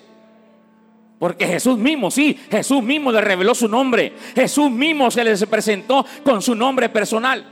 Porque 1.19 1.45
Jesús 1.45 1.77
mismo, 1.77 2.09
sí, 2.09 2.35
Jesús 2.49 2.81
mismo 2.81 3.11
le 3.11 3.21
reveló 3.21 3.53
su 3.53 3.67
nombre. 3.67 4.11
Jesús 4.33 4.71
mismo 4.71 5.11
se 5.11 5.23
les 5.23 5.45
presentó 5.45 6.03
con 6.23 6.41
su 6.41 6.55
nombre 6.55 6.89
personal. 6.89 7.45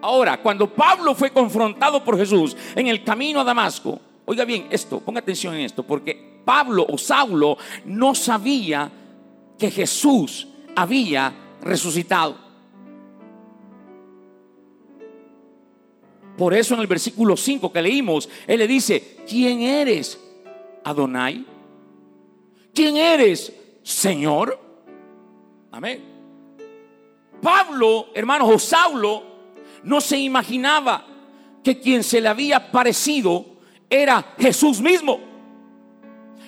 Ahora, 0.00 0.40
cuando 0.40 0.72
Pablo 0.72 1.14
fue 1.14 1.32
confrontado 1.32 2.02
por 2.02 2.16
Jesús 2.16 2.56
en 2.74 2.86
el 2.86 3.04
camino 3.04 3.42
a 3.42 3.44
Damasco, 3.44 4.00
oiga 4.24 4.46
bien 4.46 4.68
esto, 4.70 5.00
ponga 5.00 5.20
atención 5.20 5.54
en 5.54 5.66
esto, 5.66 5.82
porque 5.82 6.40
Pablo 6.46 6.86
o 6.88 6.96
Saulo 6.96 7.58
no 7.84 8.14
sabía 8.14 8.90
que 9.58 9.70
Jesús 9.70 10.48
había 10.74 11.30
resucitado. 11.60 12.47
Por 16.38 16.54
eso 16.54 16.74
en 16.74 16.80
el 16.80 16.86
versículo 16.86 17.36
5 17.36 17.72
que 17.72 17.82
leímos, 17.82 18.28
Él 18.46 18.60
le 18.60 18.68
dice, 18.68 19.16
¿quién 19.28 19.60
eres, 19.60 20.20
Adonai? 20.84 21.44
¿Quién 22.72 22.96
eres, 22.96 23.52
Señor? 23.82 24.56
Amén. 25.72 26.00
Pablo, 27.42 28.06
hermano, 28.14 28.46
o 28.46 28.56
Saulo, 28.56 29.24
no 29.82 30.00
se 30.00 30.16
imaginaba 30.16 31.04
que 31.64 31.80
quien 31.80 32.04
se 32.04 32.20
le 32.20 32.28
había 32.28 32.70
parecido 32.70 33.44
era 33.90 34.34
Jesús 34.38 34.80
mismo. 34.80 35.18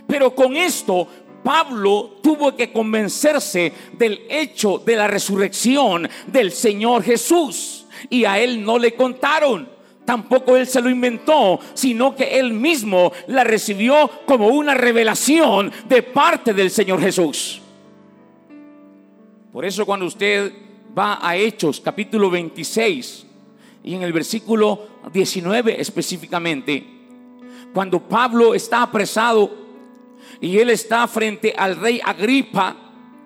Pero 0.06 0.32
con 0.36 0.56
esto 0.56 1.08
Pablo 1.42 2.18
tuvo 2.22 2.54
que 2.54 2.70
convencerse 2.70 3.72
del 3.94 4.22
hecho 4.28 4.78
de 4.78 4.94
la 4.94 5.08
resurrección 5.08 6.08
del 6.28 6.52
Señor 6.52 7.02
Jesús. 7.02 7.86
Y 8.08 8.24
a 8.24 8.38
él 8.38 8.64
no 8.64 8.78
le 8.78 8.94
contaron 8.94 9.79
tampoco 10.10 10.56
él 10.56 10.66
se 10.66 10.82
lo 10.82 10.90
inventó, 10.90 11.60
sino 11.72 12.16
que 12.16 12.40
él 12.40 12.52
mismo 12.52 13.12
la 13.28 13.44
recibió 13.44 14.10
como 14.26 14.48
una 14.48 14.74
revelación 14.74 15.70
de 15.88 16.02
parte 16.02 16.52
del 16.52 16.72
Señor 16.72 17.00
Jesús. 17.00 17.62
Por 19.52 19.64
eso 19.64 19.86
cuando 19.86 20.06
usted 20.06 20.52
va 20.98 21.20
a 21.22 21.36
Hechos 21.36 21.80
capítulo 21.80 22.28
26 22.28 23.24
y 23.84 23.94
en 23.94 24.02
el 24.02 24.12
versículo 24.12 24.88
19 25.12 25.80
específicamente, 25.80 26.84
cuando 27.72 28.00
Pablo 28.00 28.52
está 28.52 28.82
apresado 28.82 29.48
y 30.40 30.58
él 30.58 30.70
está 30.70 31.06
frente 31.06 31.54
al 31.56 31.76
rey 31.76 32.00
Agripa, 32.04 32.74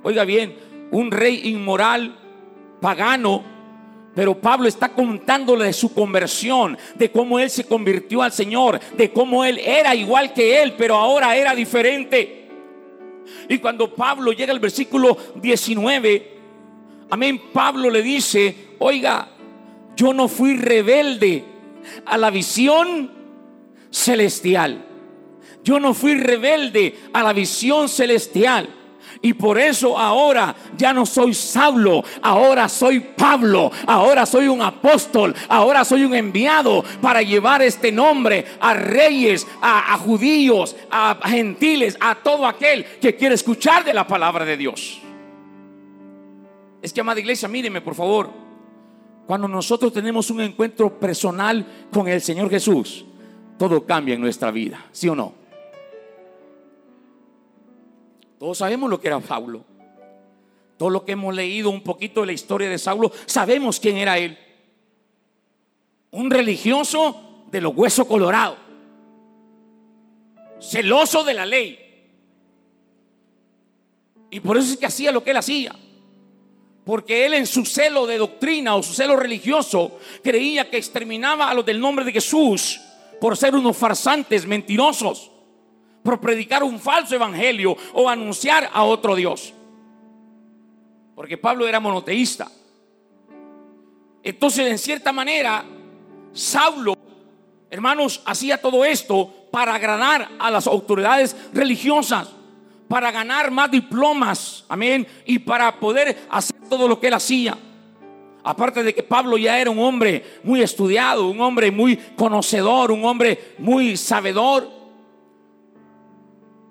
oiga 0.03 0.27
bien, 0.27 0.55
un 0.91 1.11
rey 1.11 1.49
inmoral, 1.49 2.15
pagano, 2.83 3.54
pero 4.15 4.39
Pablo 4.39 4.69
está 4.69 4.91
contándole 4.91 5.65
de 5.67 5.73
su 5.73 5.93
conversión, 5.93 6.79
de 6.95 7.11
cómo 7.11 7.39
él 7.39 7.51
se 7.51 7.65
convirtió 7.65 8.23
al 8.23 8.33
Señor, 8.33 8.81
de 8.97 9.13
cómo 9.13 9.45
él 9.45 9.59
era 9.59 9.95
igual 9.95 10.33
que 10.33 10.63
él, 10.63 10.75
pero 10.79 10.95
ahora 10.95 11.37
era 11.37 11.55
diferente. 11.55 12.49
Y 13.49 13.59
cuando 13.59 13.95
Pablo 13.95 14.33
llega 14.33 14.53
al 14.53 14.61
versículo 14.61 15.17
19, 15.37 16.33
amén, 17.11 17.41
Pablo 17.53 17.91
le 17.91 18.03
dice, 18.03 18.55
oiga, 18.79 19.29
yo 19.97 20.13
no 20.13 20.29
fui 20.29 20.57
rebelde 20.57 21.45
a 22.07 22.17
la 22.17 22.31
visión 22.31 23.11
celestial. 23.91 24.85
Yo 25.63 25.81
no 25.81 25.95
fui 25.95 26.15
rebelde 26.15 26.95
a 27.13 27.23
la 27.23 27.33
visión 27.33 27.89
celestial. 27.89 28.69
Y 29.23 29.35
por 29.35 29.59
eso 29.59 29.99
ahora 29.99 30.55
ya 30.77 30.93
no 30.93 31.07
soy 31.07 31.35
Saulo, 31.35 32.03
ahora 32.23 32.69
soy 32.69 33.01
Pablo, 33.01 33.71
ahora 33.87 34.27
soy 34.27 34.49
un 34.49 34.63
apóstol, 34.63 35.35
ahora 35.49 35.85
soy 35.85 36.05
un 36.05 36.15
enviado 36.15 36.85
para 37.01 37.23
llevar 37.23 37.63
este 37.63 37.91
nombre 37.91 38.45
a 38.61 38.75
reyes, 38.75 39.47
a, 39.61 39.97
judíos, 39.99 40.77
a 40.91 41.19
gentiles, 41.25 41.97
a 42.01 42.17
todo 42.17 42.47
aquel 42.47 42.85
que 43.01 43.17
quiere 43.17 43.35
escuchar 43.35 43.85
de 43.85 43.95
la 43.95 44.07
palabra 44.07 44.45
de 44.45 44.57
Dios. 44.57 45.01
Es 46.83 46.93
que, 46.93 47.01
amada 47.01 47.21
iglesia, 47.21 47.49
míreme 47.49 47.81
por 47.81 47.95
favor, 47.95 48.31
cuando 49.27 49.49
nosotros 49.49 49.93
tenemos 49.93 50.31
un 50.31 50.43
encuentro 50.43 50.99
personal 50.99 51.65
con 51.91 52.09
el 52.09 52.21
Señor 52.21 52.51
Jesús, 52.51 53.07
todo 53.59 53.87
cambia 53.87 54.15
en 54.15 54.21
nuestra 54.21 54.51
vida, 54.51 54.85
¿sí 54.93 55.09
o 55.09 55.15
no? 55.15 55.44
Todos 58.45 58.59
sabemos 58.59 58.91
lo 58.91 59.01
que 59.01 59.09
era 59.09 59.19
Saulo. 59.23 59.65
Todo 60.77 60.91
lo 60.91 61.03
que 61.07 61.13
hemos 61.13 61.35
leído 61.35 61.71
un 61.71 61.81
poquito 61.81 62.21
de 62.21 62.27
la 62.27 62.35
historia 62.35 62.69
de 62.69 62.77
Saulo, 62.77 63.11
sabemos 63.25 63.81
quién 63.81 63.97
era 63.97 64.19
él. 64.19 64.37
Un 66.11 66.31
religioso 66.31 67.47
de 67.51 67.63
los 67.63 67.75
huesos 67.75 68.07
colorados. 68.07 68.59
Celoso 70.61 71.25
de 71.25 71.33
la 71.33 71.47
ley. 71.47 71.79
Y 74.29 74.41
por 74.41 74.59
eso 74.59 74.75
es 74.75 74.77
que 74.77 74.85
hacía 74.85 75.11
lo 75.11 75.25
que 75.25 75.31
él 75.31 75.39
hacía. 75.39 75.75
Porque 76.85 77.25
él 77.25 77.33
en 77.33 77.47
su 77.47 77.65
celo 77.65 78.07
de 78.07 78.19
doctrina 78.19 78.77
o 78.77 78.83
su 78.83 78.93
celo 78.93 79.17
religioso 79.17 79.99
creía 80.23 80.69
que 80.69 80.77
exterminaba 80.77 81.49
a 81.49 81.55
los 81.55 81.65
del 81.65 81.81
nombre 81.81 82.05
de 82.05 82.13
Jesús 82.13 82.79
por 83.23 83.39
ser 83.39 83.55
unos 83.55 83.75
farsantes 83.75 84.45
mentirosos 84.45 85.31
por 86.05 86.21
predicar 86.21 86.63
un 86.63 86.79
falso 86.79 87.15
evangelio 87.15 87.77
o 87.95 88.09
anunciar 88.09 88.69
a 88.73 88.85
otro 88.85 89.17
Dios. 89.17 89.55
Porque 91.17 91.39
Pablo 91.39 91.67
era 91.67 91.81
monoteísta. 91.81 92.51
Entonces, 94.23 94.71
en 94.71 94.79
cierta 94.79 95.13
manera, 95.13 95.65
Saulo, 96.35 96.95
hermanos, 97.71 98.21
hacía 98.27 98.61
todo 98.61 98.85
esto 98.85 99.49
para 99.51 99.75
agradar 99.75 100.29
a 100.39 100.51
las 100.51 100.67
autoridades 100.67 101.35
religiosas, 101.55 102.29
para 102.87 103.11
ganar 103.11 103.51
más 103.51 103.71
diplomas, 103.71 104.67
amén, 104.69 105.07
y 105.25 105.39
para 105.39 105.81
poder 105.81 106.27
hacer 106.31 106.57
todo 106.69 106.87
lo 106.87 107.01
que 107.01 107.07
él 107.07 107.15
hacía. 107.15 107.57
Aparte 108.43 108.83
de 108.83 108.95
que 108.95 109.03
Pablo 109.03 109.39
ya 109.39 109.59
era 109.59 109.71
un 109.71 109.79
hombre 109.79 110.23
muy 110.43 110.61
estudiado, 110.61 111.29
un 111.29 111.41
hombre 111.41 111.71
muy 111.71 111.97
conocedor, 111.97 112.93
un 112.93 113.07
hombre 113.07 113.55
muy 113.57 113.97
sabedor, 113.97 114.74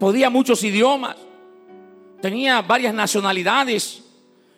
podía 0.04 0.30
muchos 0.30 0.62
idiomas, 0.66 1.16
tenía 2.22 2.62
varias 2.62 2.94
nacionalidades. 2.94 4.04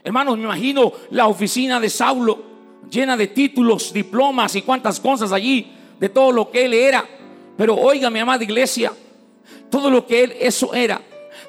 Hermanos, 0.04 0.40
me 0.40 0.46
imagino 0.46 0.92
la 1.12 1.28
oficina 1.28 1.80
de 1.80 1.88
Saulo 1.88 2.42
llena 2.90 3.16
de 3.16 3.28
títulos, 3.28 3.94
diplomas 3.94 4.56
y 4.56 4.64
cuantas 4.64 5.00
cosas 5.00 5.32
allí, 5.32 5.72
de 6.00 6.10
todo 6.10 6.32
lo 6.32 6.50
que 6.50 6.66
él 6.66 6.74
era. 6.74 7.08
Pero 7.56 7.76
oiga, 7.76 8.10
mi 8.10 8.18
amada 8.18 8.44
iglesia, 8.44 8.92
todo 9.70 9.92
lo 9.92 10.08
que 10.08 10.24
él 10.24 10.34
eso 10.40 10.74
era, 10.74 11.00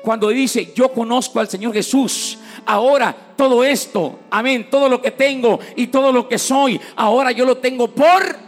cuando 0.02 0.28
dice, 0.28 0.74
yo 0.76 0.92
conozco 0.92 1.40
al 1.40 1.48
Señor 1.48 1.72
Jesús, 1.72 2.37
ahora 2.66 3.16
todo 3.35 3.64
esto, 3.64 4.18
amén, 4.30 4.68
todo 4.70 4.90
lo 4.90 5.00
que 5.00 5.12
tengo 5.12 5.59
y 5.74 5.87
todo 5.87 6.12
lo 6.12 6.28
que 6.28 6.37
soy, 6.37 6.78
ahora 6.96 7.32
yo 7.32 7.46
lo 7.46 7.56
tengo 7.56 7.88
por 7.88 8.45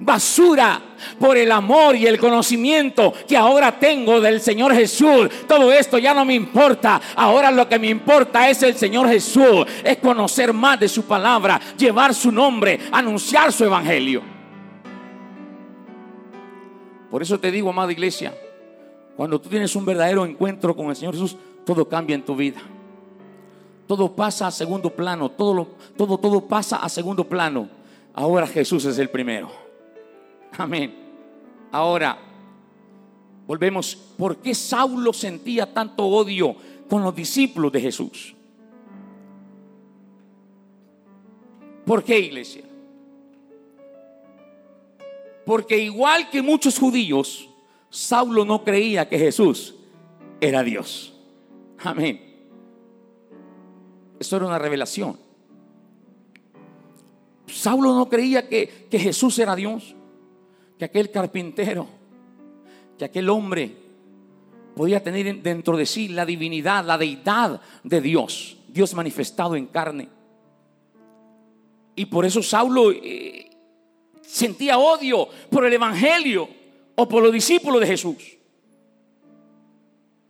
basura 0.00 0.80
por 1.18 1.36
el 1.36 1.52
amor 1.52 1.94
y 1.94 2.06
el 2.06 2.18
conocimiento 2.18 3.12
que 3.28 3.36
ahora 3.36 3.78
tengo 3.78 4.20
del 4.20 4.40
Señor 4.40 4.74
Jesús. 4.74 5.28
Todo 5.46 5.70
esto 5.72 5.98
ya 5.98 6.14
no 6.14 6.24
me 6.24 6.34
importa. 6.34 7.00
Ahora 7.14 7.50
lo 7.50 7.68
que 7.68 7.78
me 7.78 7.88
importa 7.88 8.48
es 8.48 8.62
el 8.62 8.74
Señor 8.74 9.08
Jesús. 9.08 9.66
Es 9.84 9.98
conocer 9.98 10.52
más 10.52 10.80
de 10.80 10.88
su 10.88 11.04
palabra, 11.04 11.60
llevar 11.76 12.14
su 12.14 12.32
nombre, 12.32 12.80
anunciar 12.90 13.52
su 13.52 13.64
evangelio. 13.64 14.22
Por 17.10 17.22
eso 17.22 17.38
te 17.38 17.50
digo, 17.50 17.70
amada 17.70 17.92
iglesia, 17.92 18.32
cuando 19.16 19.40
tú 19.40 19.48
tienes 19.48 19.74
un 19.74 19.84
verdadero 19.84 20.24
encuentro 20.24 20.74
con 20.74 20.88
el 20.88 20.96
Señor 20.96 21.14
Jesús, 21.14 21.36
todo 21.66 21.88
cambia 21.88 22.14
en 22.14 22.24
tu 22.24 22.36
vida. 22.36 22.60
Todo 23.86 24.14
pasa 24.14 24.46
a 24.46 24.50
segundo 24.52 24.90
plano, 24.90 25.28
todo, 25.28 25.66
todo, 25.96 26.16
todo 26.16 26.46
pasa 26.46 26.76
a 26.76 26.88
segundo 26.88 27.24
plano. 27.24 27.68
Ahora 28.14 28.46
Jesús 28.46 28.84
es 28.84 28.98
el 28.98 29.10
primero. 29.10 29.69
Amén. 30.56 30.94
Ahora, 31.72 32.18
volvemos. 33.46 33.94
¿Por 33.94 34.36
qué 34.36 34.54
Saulo 34.54 35.12
sentía 35.12 35.72
tanto 35.72 36.04
odio 36.04 36.54
con 36.88 37.02
los 37.02 37.14
discípulos 37.14 37.72
de 37.72 37.80
Jesús? 37.80 38.34
¿Por 41.84 42.04
qué, 42.04 42.18
iglesia? 42.18 42.64
Porque 45.44 45.78
igual 45.78 46.30
que 46.30 46.42
muchos 46.42 46.78
judíos, 46.78 47.48
Saulo 47.88 48.44
no 48.44 48.62
creía 48.62 49.08
que 49.08 49.18
Jesús 49.18 49.74
era 50.40 50.62
Dios. 50.62 51.14
Amén. 51.78 52.20
Eso 54.18 54.36
era 54.36 54.46
una 54.46 54.58
revelación. 54.58 55.18
Saulo 57.46 57.94
no 57.94 58.08
creía 58.08 58.48
que, 58.48 58.86
que 58.88 58.98
Jesús 58.98 59.38
era 59.38 59.56
Dios 59.56 59.96
que 60.80 60.86
aquel 60.86 61.10
carpintero, 61.10 61.86
que 62.96 63.04
aquel 63.04 63.28
hombre 63.28 63.70
podía 64.74 65.02
tener 65.02 65.42
dentro 65.42 65.76
de 65.76 65.84
sí 65.84 66.08
la 66.08 66.24
divinidad, 66.24 66.86
la 66.86 66.96
deidad 66.96 67.60
de 67.84 68.00
Dios, 68.00 68.56
Dios 68.66 68.94
manifestado 68.94 69.56
en 69.56 69.66
carne. 69.66 70.08
Y 71.96 72.06
por 72.06 72.24
eso 72.24 72.42
Saulo 72.42 72.92
eh, 72.92 73.50
sentía 74.22 74.78
odio 74.78 75.28
por 75.50 75.66
el 75.66 75.74
Evangelio 75.74 76.48
o 76.94 77.06
por 77.06 77.22
los 77.24 77.32
discípulos 77.34 77.82
de 77.82 77.86
Jesús. 77.86 78.38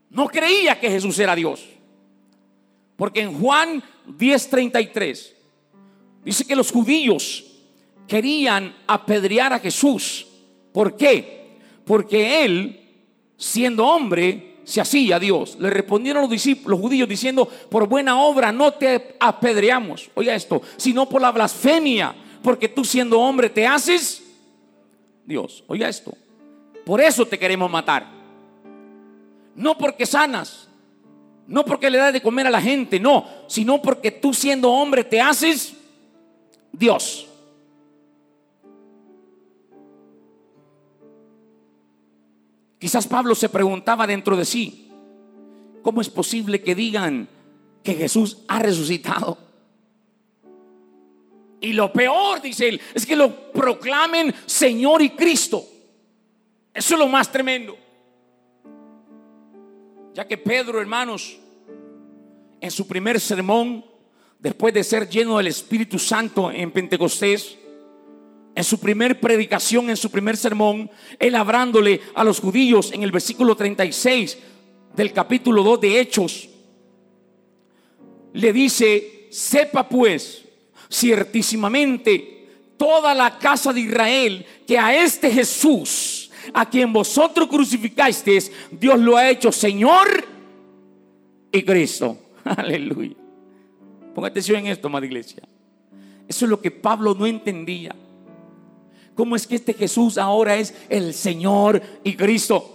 No 0.08 0.26
creía 0.26 0.80
que 0.80 0.90
Jesús 0.90 1.16
era 1.20 1.36
Dios. 1.36 1.64
Porque 2.96 3.20
en 3.20 3.40
Juan 3.40 3.80
10:33 4.18 5.32
dice 6.24 6.44
que 6.44 6.56
los 6.56 6.72
judíos 6.72 7.44
querían 8.08 8.74
apedrear 8.88 9.52
a 9.52 9.60
Jesús 9.60 10.26
¿Por 10.72 10.96
qué? 10.96 11.58
Porque 11.84 12.44
él, 12.44 12.80
siendo 13.36 13.86
hombre, 13.86 14.50
se 14.64 14.80
hacía 14.80 15.18
Dios. 15.18 15.56
Le 15.58 15.70
respondieron 15.70 16.22
los 16.22 16.30
discípulos, 16.30 16.78
los 16.78 16.80
judíos, 16.80 17.08
diciendo, 17.08 17.46
por 17.46 17.88
buena 17.88 18.20
obra 18.22 18.52
no 18.52 18.72
te 18.72 19.16
apedreamos. 19.18 20.10
Oiga 20.14 20.34
esto, 20.34 20.62
sino 20.76 21.08
por 21.08 21.20
la 21.20 21.32
blasfemia, 21.32 22.14
porque 22.42 22.68
tú 22.68 22.84
siendo 22.84 23.18
hombre 23.20 23.50
te 23.50 23.66
haces 23.66 24.22
Dios. 25.24 25.64
Oiga 25.66 25.88
esto, 25.88 26.12
por 26.84 27.00
eso 27.00 27.26
te 27.26 27.38
queremos 27.38 27.70
matar. 27.70 28.06
No 29.56 29.76
porque 29.76 30.06
sanas, 30.06 30.68
no 31.46 31.64
porque 31.64 31.90
le 31.90 31.98
das 31.98 32.12
de 32.12 32.22
comer 32.22 32.46
a 32.46 32.50
la 32.50 32.62
gente, 32.62 33.00
no, 33.00 33.26
sino 33.48 33.82
porque 33.82 34.12
tú 34.12 34.32
siendo 34.32 34.70
hombre 34.70 35.02
te 35.02 35.20
haces 35.20 35.74
Dios. 36.72 37.26
Quizás 42.80 43.06
Pablo 43.06 43.34
se 43.34 43.50
preguntaba 43.50 44.06
dentro 44.06 44.38
de 44.38 44.46
sí, 44.46 44.90
¿cómo 45.82 46.00
es 46.00 46.08
posible 46.08 46.62
que 46.62 46.74
digan 46.74 47.28
que 47.84 47.94
Jesús 47.94 48.38
ha 48.48 48.58
resucitado? 48.58 49.36
Y 51.60 51.74
lo 51.74 51.92
peor, 51.92 52.40
dice 52.40 52.70
él, 52.70 52.80
es 52.94 53.04
que 53.04 53.14
lo 53.14 53.52
proclamen 53.52 54.34
Señor 54.46 55.02
y 55.02 55.10
Cristo. 55.10 55.62
Eso 56.72 56.94
es 56.94 56.98
lo 56.98 57.06
más 57.06 57.30
tremendo. 57.30 57.76
Ya 60.14 60.26
que 60.26 60.38
Pedro, 60.38 60.80
hermanos, 60.80 61.38
en 62.62 62.70
su 62.70 62.86
primer 62.86 63.20
sermón, 63.20 63.84
después 64.38 64.72
de 64.72 64.82
ser 64.82 65.06
lleno 65.06 65.36
del 65.36 65.48
Espíritu 65.48 65.98
Santo 65.98 66.50
en 66.50 66.70
Pentecostés, 66.70 67.58
en 68.54 68.64
su 68.64 68.78
primer 68.78 69.20
predicación, 69.20 69.90
en 69.90 69.96
su 69.96 70.10
primer 70.10 70.36
sermón, 70.36 70.90
él 71.18 71.34
hablándole 71.34 72.00
a 72.14 72.24
los 72.24 72.40
judíos 72.40 72.92
en 72.92 73.02
el 73.02 73.12
versículo 73.12 73.56
36 73.56 74.38
del 74.94 75.12
capítulo 75.12 75.62
2 75.62 75.80
de 75.80 76.00
Hechos, 76.00 76.48
le 78.32 78.52
dice, 78.52 79.28
sepa 79.30 79.88
pues 79.88 80.44
ciertísimamente 80.90 82.48
toda 82.76 83.14
la 83.14 83.38
casa 83.38 83.72
de 83.72 83.80
Israel 83.80 84.44
que 84.66 84.78
a 84.78 84.94
este 84.94 85.30
Jesús, 85.30 86.30
a 86.52 86.68
quien 86.68 86.92
vosotros 86.92 87.48
crucificasteis, 87.48 88.50
Dios 88.70 88.98
lo 88.98 89.16
ha 89.16 89.28
hecho 89.28 89.52
Señor 89.52 90.26
y 91.52 91.62
Cristo. 91.62 92.18
Aleluya. 92.44 93.16
Ponga 94.14 94.28
atención 94.28 94.58
en 94.58 94.68
esto, 94.68 94.88
amada 94.88 95.06
iglesia. 95.06 95.42
Eso 96.26 96.44
es 96.44 96.48
lo 96.48 96.60
que 96.60 96.70
Pablo 96.70 97.14
no 97.14 97.26
entendía. 97.26 97.94
¿Cómo 99.20 99.36
es 99.36 99.46
que 99.46 99.56
este 99.56 99.74
Jesús 99.74 100.16
ahora 100.16 100.56
es 100.56 100.74
el 100.88 101.12
Señor 101.12 101.82
y 102.02 102.16
Cristo? 102.16 102.74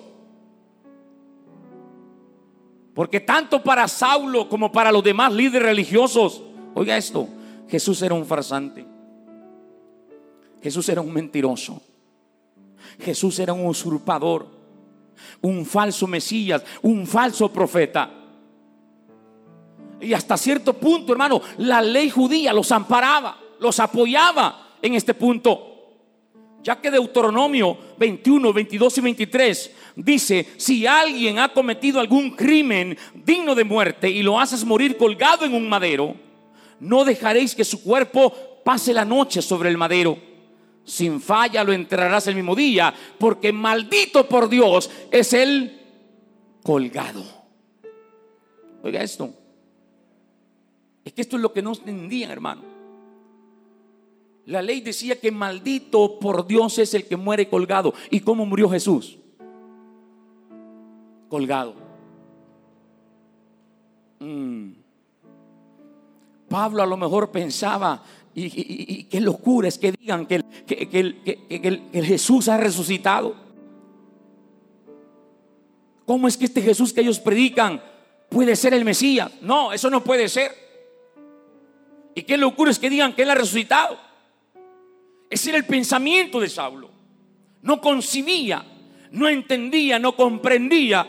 Porque 2.94 3.20
tanto 3.20 3.64
para 3.64 3.88
Saulo 3.88 4.48
como 4.48 4.72
para 4.72 4.92
los 4.92 5.04
demás 5.04 5.34
líderes 5.34 5.70
religiosos, 5.70 6.44
oiga 6.76 6.98
esto, 6.98 7.28
Jesús 7.68 8.00
era 8.04 8.14
un 8.14 8.28
farsante. 8.28 8.86
Jesús 10.62 10.88
era 10.88 11.02
un 11.02 11.12
mentiroso. 11.12 11.82
Jesús 13.00 13.40
era 13.40 13.52
un 13.52 13.66
usurpador, 13.66 14.46
un 15.42 15.66
falso 15.66 16.06
Mesías, 16.06 16.64
un 16.84 17.08
falso 17.08 17.52
profeta. 17.52 18.12
Y 20.00 20.14
hasta 20.14 20.38
cierto 20.38 20.74
punto, 20.74 21.12
hermano, 21.14 21.42
la 21.58 21.82
ley 21.82 22.12
judía 22.12 22.54
los 22.54 22.72
amparaba, 22.72 23.36
los 23.60 23.80
apoyaba 23.80 24.78
en 24.84 24.94
este 24.94 25.16
punto. 25.16 25.72
Ya 26.65 26.82
que 26.82 26.89
Deuteronomio 26.89 27.78
21, 27.99 28.51
22 28.51 28.97
y 28.97 29.01
23 29.01 29.71
dice, 29.97 30.47
si 30.58 30.88
alguien 30.88 31.38
ha 31.38 31.54
cometido 31.54 31.99
algún 31.99 32.32
crimen 32.32 32.97
digno 33.13 33.54
de 33.54 33.63
muerte 33.63 34.10
y 34.10 34.23
lo 34.23 34.39
haces 34.39 34.65
morir 34.65 34.97
colgado 34.97 35.45
en 35.45 35.54
un 35.54 35.69
madero, 35.69 36.15
no 36.80 37.06
dejaréis 37.06 37.54
que 37.54 37.63
su 37.63 37.84
cuerpo 37.84 38.34
pase 38.63 38.95
la 38.95 39.06
noche 39.06 39.43
sobre 39.43 39.69
el 39.69 39.78
madero. 39.78 40.17
Sin 40.84 41.21
falla 41.21 41.63
lo 41.63 41.71
enterrarás 41.71 42.25
el 42.25 42.36
mismo 42.36 42.56
día, 42.56 42.91
porque 43.19 43.54
maldito 43.54 44.28
por 44.28 44.49
Dios 44.49 44.89
es 45.12 45.34
el 45.34 45.80
colgado. 46.63 47.23
Oiga 48.82 49.04
esto. 49.04 49.32
Es 51.04 51.13
que 51.13 51.21
esto 51.21 51.36
es 51.36 51.43
lo 51.43 51.54
que 51.54 51.62
no 51.62 51.73
entendían, 51.73 52.32
hermano. 52.32 52.75
La 54.46 54.62
ley 54.62 54.82
decía 54.82 55.20
que 55.20 55.32
maldito 55.32 56.20
por 56.20 56.46
Dios 56.46 56.78
es 56.78 56.94
el 56.94 57.06
que 57.06 57.18
muere 57.18 57.50
colgado. 57.50 57.94
¿Y 58.12 58.20
cómo 58.20 58.46
murió 58.46 58.70
Jesús? 58.70 59.18
Colgado. 61.30 61.74
Mm. 64.20 64.74
Pablo 66.48 66.84
a 66.84 66.86
lo 66.86 66.96
mejor 66.96 67.32
pensaba, 67.32 68.04
y, 68.36 69.06
qué 69.06 69.20
locura 69.20 69.68
es 69.68 69.78
que 69.78 69.92
digan 69.92 70.28
que, 70.28 70.44
el 71.50 72.06
Jesús 72.06 72.48
ha 72.48 72.58
resucitado. 72.58 73.36
¿Cómo 76.06 76.28
es 76.28 76.38
que 76.38 76.46
este 76.46 76.62
Jesús 76.62 76.94
que 76.94 77.02
ellos 77.02 77.20
predican 77.20 77.82
puede 78.30 78.56
ser 78.56 78.76
el 78.76 78.86
Mesías? 78.86 79.32
No, 79.42 79.74
eso 79.74 79.90
no 79.90 80.04
puede 80.04 80.30
ser. 80.30 80.52
Y 82.14 82.24
qué 82.24 82.38
locura 82.38 82.70
es 82.70 82.78
que 82.78 82.90
digan 82.90 83.14
que 83.14 83.24
Él 83.24 83.32
ha 83.32 83.36
resucitado. 83.36 83.98
Ese 85.30 85.50
era 85.50 85.58
el 85.58 85.66
pensamiento 85.66 86.40
de 86.40 86.50
Saulo. 86.50 86.90
No 87.62 87.82
concibía, 87.82 88.66
no 89.12 89.28
entendía, 89.28 90.00
no 90.00 90.16
comprendía 90.16 91.08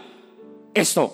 esto. 0.73 1.13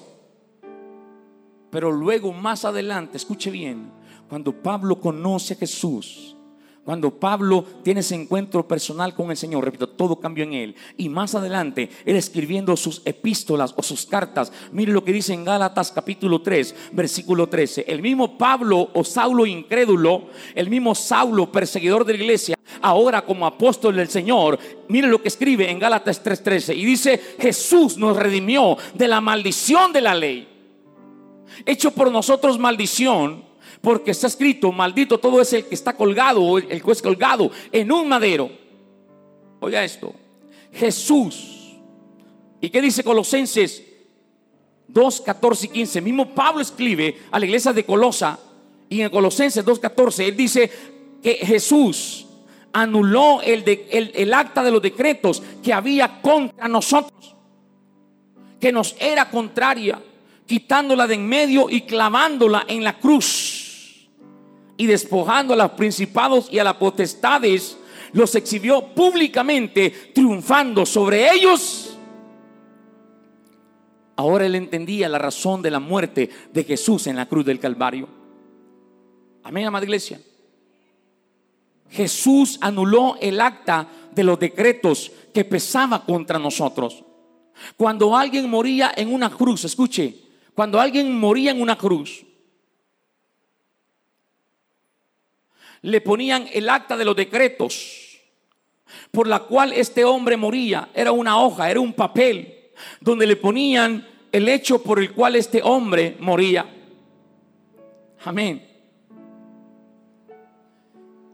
Pero 1.70 1.90
luego, 1.90 2.32
más 2.32 2.64
adelante, 2.64 3.16
escuche 3.16 3.50
bien, 3.50 3.90
cuando 4.28 4.52
Pablo 4.52 5.00
conoce 5.00 5.54
a 5.54 5.56
Jesús, 5.56 6.36
cuando 6.84 7.16
Pablo 7.18 7.64
tiene 7.84 8.00
ese 8.00 8.16
encuentro 8.16 8.66
personal 8.66 9.14
con 9.14 9.30
el 9.30 9.36
Señor, 9.36 9.64
repito, 9.64 9.88
todo 9.88 10.18
cambió 10.18 10.42
en 10.42 10.54
él. 10.54 10.74
Y 10.96 11.08
más 11.08 11.36
adelante, 11.36 11.88
él 12.04 12.16
escribiendo 12.16 12.76
sus 12.76 13.02
epístolas 13.04 13.72
o 13.76 13.84
sus 13.84 14.04
cartas, 14.04 14.52
mire 14.72 14.92
lo 14.92 15.04
que 15.04 15.12
dice 15.12 15.32
en 15.32 15.44
Gálatas 15.44 15.92
capítulo 15.92 16.42
3, 16.42 16.90
versículo 16.92 17.48
13. 17.48 17.84
El 17.86 18.02
mismo 18.02 18.36
Pablo 18.36 18.90
o 18.94 19.04
Saulo 19.04 19.46
incrédulo, 19.46 20.24
el 20.56 20.68
mismo 20.68 20.96
Saulo 20.96 21.52
perseguidor 21.52 22.04
de 22.04 22.14
la 22.14 22.24
iglesia, 22.24 22.58
ahora 22.80 23.24
como 23.24 23.46
apóstol 23.46 23.94
del 23.94 24.08
Señor, 24.08 24.58
mire 24.88 25.06
lo 25.06 25.22
que 25.22 25.28
escribe 25.28 25.70
en 25.70 25.78
Gálatas 25.78 26.20
3:13. 26.24 26.74
Y 26.74 26.84
dice, 26.84 27.20
Jesús 27.38 27.96
nos 27.96 28.16
redimió 28.16 28.76
de 28.94 29.06
la 29.06 29.20
maldición 29.20 29.92
de 29.92 30.00
la 30.00 30.16
ley. 30.16 30.48
Hecho 31.64 31.92
por 31.92 32.10
nosotros 32.10 32.58
maldición 32.58 33.51
porque 33.82 34.12
está 34.12 34.28
escrito, 34.28 34.70
maldito 34.70 35.18
todo 35.18 35.40
es 35.40 35.52
el 35.52 35.66
que 35.66 35.74
está 35.74 35.92
colgado, 35.94 36.56
el 36.56 36.82
que 36.82 36.92
es 36.92 37.02
colgado 37.02 37.50
en 37.72 37.90
un 37.90 38.08
madero. 38.08 38.48
Oiga 39.60 39.84
esto, 39.84 40.14
Jesús. 40.72 41.76
¿Y 42.60 42.70
qué 42.70 42.80
dice 42.80 43.02
Colosenses 43.02 43.82
2, 44.86 45.20
14 45.22 45.66
y 45.66 45.68
15? 45.70 46.00
Mismo 46.00 46.32
Pablo 46.32 46.62
escribe 46.62 47.22
a 47.32 47.40
la 47.40 47.44
iglesia 47.44 47.72
de 47.72 47.84
Colosa 47.84 48.38
y 48.88 49.00
en 49.00 49.10
Colosenses 49.10 49.64
2, 49.64 49.78
14, 49.80 50.28
él 50.28 50.36
dice 50.36 50.70
que 51.20 51.34
Jesús 51.34 52.26
anuló 52.72 53.42
el, 53.42 53.64
el 53.90 54.32
acta 54.32 54.62
de 54.62 54.70
los 54.70 54.80
decretos 54.80 55.42
que 55.60 55.72
había 55.72 56.20
contra 56.20 56.68
nosotros, 56.68 57.34
que 58.60 58.70
nos 58.70 58.94
era 59.00 59.28
contraria, 59.28 60.00
quitándola 60.46 61.08
de 61.08 61.14
en 61.14 61.28
medio 61.28 61.68
y 61.68 61.80
clavándola 61.80 62.64
en 62.68 62.84
la 62.84 62.98
cruz 63.00 63.51
y 64.82 64.86
despojando 64.86 65.54
a 65.54 65.56
los 65.56 65.70
principados 65.72 66.48
y 66.50 66.58
a 66.58 66.64
las 66.64 66.74
potestades, 66.74 67.78
los 68.12 68.34
exhibió 68.34 68.84
públicamente, 68.88 69.90
triunfando 70.12 70.84
sobre 70.84 71.32
ellos. 71.32 71.96
Ahora 74.16 74.44
él 74.44 74.56
entendía 74.56 75.08
la 75.08 75.18
razón 75.18 75.62
de 75.62 75.70
la 75.70 75.78
muerte 75.78 76.28
de 76.52 76.64
Jesús 76.64 77.06
en 77.06 77.14
la 77.14 77.26
cruz 77.26 77.44
del 77.44 77.60
Calvario. 77.60 78.08
Amén, 79.44 79.66
amada 79.66 79.84
iglesia. 79.84 80.20
Jesús 81.88 82.58
anuló 82.60 83.16
el 83.20 83.40
acta 83.40 83.86
de 84.12 84.24
los 84.24 84.36
decretos 84.40 85.12
que 85.32 85.44
pesaba 85.44 86.04
contra 86.04 86.40
nosotros. 86.40 87.04
Cuando 87.76 88.16
alguien 88.16 88.50
moría 88.50 88.92
en 88.96 89.14
una 89.14 89.30
cruz, 89.30 89.64
escuche, 89.64 90.16
cuando 90.54 90.80
alguien 90.80 91.16
moría 91.16 91.52
en 91.52 91.62
una 91.62 91.78
cruz, 91.78 92.24
le 95.82 96.00
ponían 96.00 96.48
el 96.52 96.68
acta 96.68 96.96
de 96.96 97.04
los 97.04 97.16
decretos 97.16 98.20
por 99.10 99.26
la 99.26 99.40
cual 99.40 99.72
este 99.72 100.04
hombre 100.04 100.36
moría. 100.36 100.88
Era 100.94 101.12
una 101.12 101.40
hoja, 101.40 101.70
era 101.70 101.80
un 101.80 101.92
papel 101.92 102.70
donde 103.00 103.26
le 103.26 103.36
ponían 103.36 104.06
el 104.30 104.48
hecho 104.48 104.82
por 104.82 104.98
el 104.98 105.12
cual 105.12 105.36
este 105.36 105.62
hombre 105.62 106.16
moría. 106.20 106.66
Amén. 108.24 108.68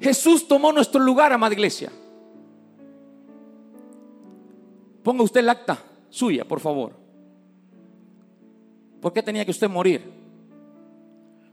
Jesús 0.00 0.46
tomó 0.46 0.72
nuestro 0.72 1.00
lugar, 1.00 1.32
amada 1.32 1.54
iglesia. 1.54 1.92
Ponga 5.02 5.22
usted 5.22 5.40
el 5.40 5.48
acta 5.48 5.78
suya, 6.08 6.44
por 6.46 6.61
favor. 6.61 6.92
¿Por 9.00 9.12
qué 9.12 9.22
tenía 9.22 9.44
que 9.44 9.50
usted 9.50 9.68
morir? 9.68 10.02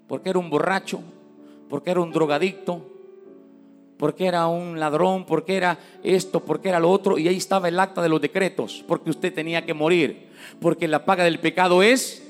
Porque 0.07 0.29
era 0.29 0.39
un 0.39 0.49
borracho, 0.49 1.01
porque 1.69 1.91
era 1.91 2.01
un 2.01 2.11
drogadicto, 2.11 2.85
porque 3.97 4.25
era 4.25 4.47
un 4.47 4.79
ladrón, 4.79 5.25
porque 5.25 5.55
era 5.55 5.79
esto, 6.03 6.41
porque 6.41 6.69
era 6.69 6.79
lo 6.79 6.91
otro, 6.91 7.17
y 7.17 7.27
ahí 7.27 7.37
estaba 7.37 7.67
el 7.67 7.79
acta 7.79 8.01
de 8.01 8.09
los 8.09 8.21
decretos, 8.21 8.83
porque 8.87 9.09
usted 9.09 9.33
tenía 9.33 9.65
que 9.65 9.73
morir, 9.73 10.27
porque 10.59 10.87
la 10.87 11.05
paga 11.05 11.23
del 11.23 11.39
pecado 11.39 11.81
es, 11.81 12.23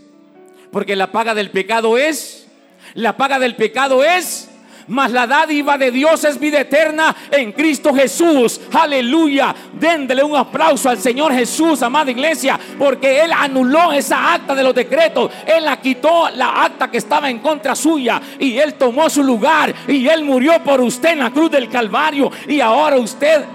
porque 0.72 0.96
la 0.96 1.12
paga 1.12 1.34
del 1.34 1.52
pecado 1.52 1.98
es, 1.98 2.48
la 2.94 3.18
paga 3.18 3.40
del 3.40 3.56
pecado 3.56 4.04
es 4.04 4.50
mas 4.88 5.12
la 5.12 5.26
dádiva 5.26 5.78
de 5.78 5.92
Dios 5.92 6.24
es 6.24 6.40
vida 6.40 6.62
eterna 6.62 7.16
en 7.32 7.52
Cristo 7.52 7.94
Jesús. 7.94 8.62
Aleluya. 8.74 9.56
Déndele 9.74 10.24
un 10.24 10.36
aplauso 10.36 10.90
al 10.90 11.00
Señor 11.00 11.34
Jesús, 11.34 11.82
amada 11.82 12.12
iglesia, 12.12 12.60
porque 12.78 13.22
Él 13.22 13.32
anuló 13.34 13.92
esa 13.92 14.34
acta 14.34 14.54
de 14.54 14.64
los 14.64 14.76
decretos. 14.76 15.32
Él 15.46 15.66
la 15.66 15.80
quitó, 15.82 16.30
la 16.30 16.64
acta 16.64 16.90
que 16.90 16.98
estaba 16.98 17.30
en 17.30 17.40
contra 17.40 17.76
suya, 17.76 18.22
y 18.40 18.58
Él 18.58 18.76
tomó 18.76 19.10
su 19.10 19.24
lugar, 19.24 19.74
y 19.88 20.08
Él 20.08 20.24
murió 20.24 20.64
por 20.64 20.82
usted 20.82 21.14
en 21.14 21.20
la 21.20 21.32
cruz 21.32 21.52
del 21.52 21.70
Calvario. 21.70 22.32
Y 22.48 22.60
ahora 22.60 22.98
usted, 22.98 23.46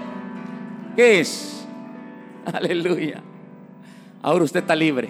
¿qué 0.95 1.19
es? 1.21 1.65
Aleluya. 2.51 3.21
Ahora 4.21 4.43
usted 4.43 4.59
está 4.59 4.75
libre. 4.75 5.09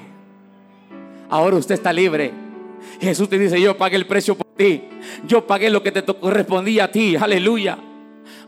Ahora 1.30 1.58
usted 1.58 1.76
está 1.76 1.92
libre. 1.92 2.51
Jesús 3.00 3.30
te 3.30 3.38
dice, 3.38 3.60
yo 3.60 3.78
pagué 3.78 3.96
el 3.96 4.08
precio 4.08 4.36
por 4.36 4.48
ti. 4.56 4.84
Yo 5.26 5.46
pagué 5.46 5.70
lo 5.70 5.82
que 5.82 5.92
te 5.92 6.04
correspondía 6.04 6.86
a 6.86 6.92
ti. 6.92 7.16
Aleluya. 7.16 7.78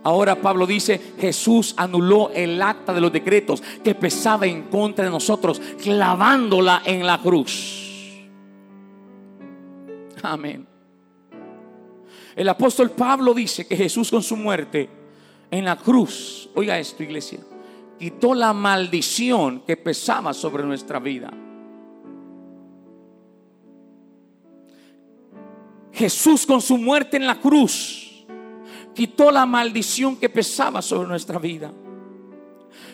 Ahora 0.04 0.36
Pablo 0.36 0.68
dice, 0.68 1.00
Jesús 1.18 1.74
anuló 1.78 2.30
el 2.34 2.62
acta 2.62 2.94
de 2.94 3.02
los 3.02 3.12
decretos 3.12 3.64
que 3.84 3.96
pesaba 3.96 4.46
en 4.46 4.64
contra 4.64 5.06
de 5.06 5.12
nosotros, 5.12 5.62
clavándola 5.82 6.82
en 6.86 7.06
la 7.06 7.20
cruz. 7.22 7.82
Amén. 10.22 10.68
El 12.36 12.50
apóstol 12.50 12.92
Pablo 12.92 13.34
dice 13.34 13.66
que 13.68 13.78
Jesús 13.78 14.10
con 14.10 14.24
su 14.24 14.36
muerte 14.36 14.90
en 15.52 15.66
la 15.66 15.78
cruz, 15.78 16.50
oiga 16.56 16.80
esto 16.80 17.04
iglesia, 17.04 17.40
quitó 18.00 18.34
la 18.34 18.54
maldición 18.54 19.62
que 19.62 19.78
pesaba 19.78 20.34
sobre 20.34 20.64
nuestra 20.64 21.00
vida. 21.00 21.32
Jesús 25.94 26.46
con 26.46 26.62
su 26.62 26.78
muerte 26.78 27.18
en 27.18 27.28
la 27.28 27.40
cruz 27.40 28.26
quitó 28.94 29.32
la 29.32 29.46
maldición 29.46 30.16
que 30.16 30.30
pesaba 30.30 30.82
sobre 30.82 31.08
nuestra 31.08 31.40
vida. 31.40 31.72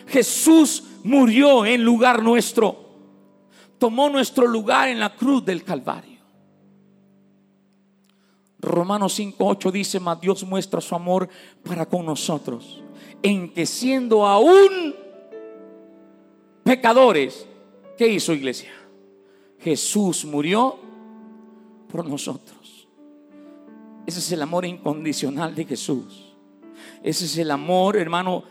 Jesús 0.06 0.84
murió 1.04 1.64
en 1.64 1.82
lugar 1.84 2.22
nuestro. 2.22 2.90
Tomó 3.78 4.10
nuestro 4.10 4.46
lugar 4.46 4.88
en 4.88 5.00
la 5.00 5.14
cruz 5.14 5.44
del 5.44 5.64
Calvario. 5.64 6.20
Romanos 8.58 9.18
5:8 9.18 9.72
dice, 9.72 9.98
mas 10.00 10.20
Dios 10.20 10.44
muestra 10.44 10.82
su 10.82 10.94
amor 10.94 11.28
para 11.64 11.86
con 11.86 12.04
nosotros, 12.04 12.82
en 13.22 13.48
que 13.54 13.64
siendo 13.64 14.26
aún 14.26 14.94
pecadores, 16.62 17.46
¿qué 17.96 18.08
hizo 18.08 18.34
iglesia? 18.34 18.72
Jesús 19.58 20.26
murió 20.26 20.78
por 21.90 22.06
nosotros. 22.06 22.59
Ese 24.06 24.18
es 24.18 24.32
el 24.32 24.42
amor 24.42 24.64
incondicional 24.64 25.54
de 25.54 25.64
Jesús. 25.64 26.34
Ese 27.02 27.24
es 27.24 27.38
el 27.38 27.50
amor, 27.50 27.96
hermano, 27.96 28.44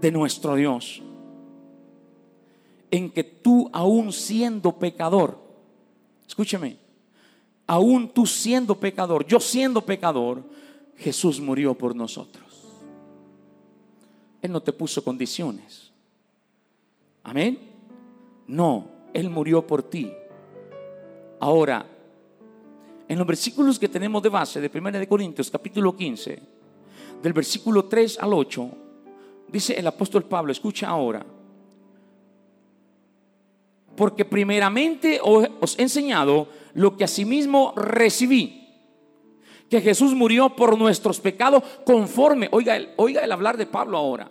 de 0.00 0.10
nuestro 0.10 0.54
Dios. 0.56 1.02
En 2.90 3.10
que 3.10 3.24
tú 3.24 3.70
aún 3.72 4.12
siendo 4.12 4.78
pecador, 4.78 5.38
escúcheme, 6.26 6.76
aún 7.66 8.08
tú 8.08 8.26
siendo 8.26 8.78
pecador, 8.78 9.26
yo 9.26 9.40
siendo 9.40 9.80
pecador, 9.80 10.44
Jesús 10.96 11.40
murió 11.40 11.74
por 11.74 11.96
nosotros. 11.96 12.42
Él 14.42 14.52
no 14.52 14.60
te 14.60 14.72
puso 14.72 15.02
condiciones. 15.04 15.92
Amén. 17.22 17.58
No, 18.46 18.88
Él 19.14 19.30
murió 19.30 19.66
por 19.66 19.84
ti. 19.84 20.12
Ahora, 21.38 21.86
en 23.12 23.18
los 23.18 23.26
versículos 23.26 23.78
que 23.78 23.90
tenemos 23.90 24.22
de 24.22 24.30
base 24.30 24.58
de 24.58 24.70
1 24.72 24.92
de 24.92 25.06
Corintios 25.06 25.50
capítulo 25.50 25.94
15, 25.94 26.42
del 27.22 27.32
versículo 27.34 27.84
3 27.84 28.18
al 28.18 28.32
8, 28.32 28.70
dice 29.48 29.78
el 29.78 29.86
apóstol 29.86 30.24
Pablo, 30.24 30.50
escucha 30.50 30.88
ahora, 30.88 31.22
porque 33.94 34.24
primeramente 34.24 35.20
os 35.22 35.78
he 35.78 35.82
enseñado 35.82 36.48
lo 36.72 36.96
que 36.96 37.04
asimismo 37.04 37.74
recibí. 37.76 38.60
Que 39.68 39.82
Jesús 39.82 40.14
murió 40.14 40.56
por 40.56 40.78
nuestros 40.78 41.20
pecados 41.20 41.62
conforme, 41.84 42.48
oiga 42.50 42.76
el, 42.76 42.94
oiga 42.96 43.20
el 43.20 43.32
hablar 43.32 43.58
de 43.58 43.66
Pablo 43.66 43.98
ahora. 43.98 44.30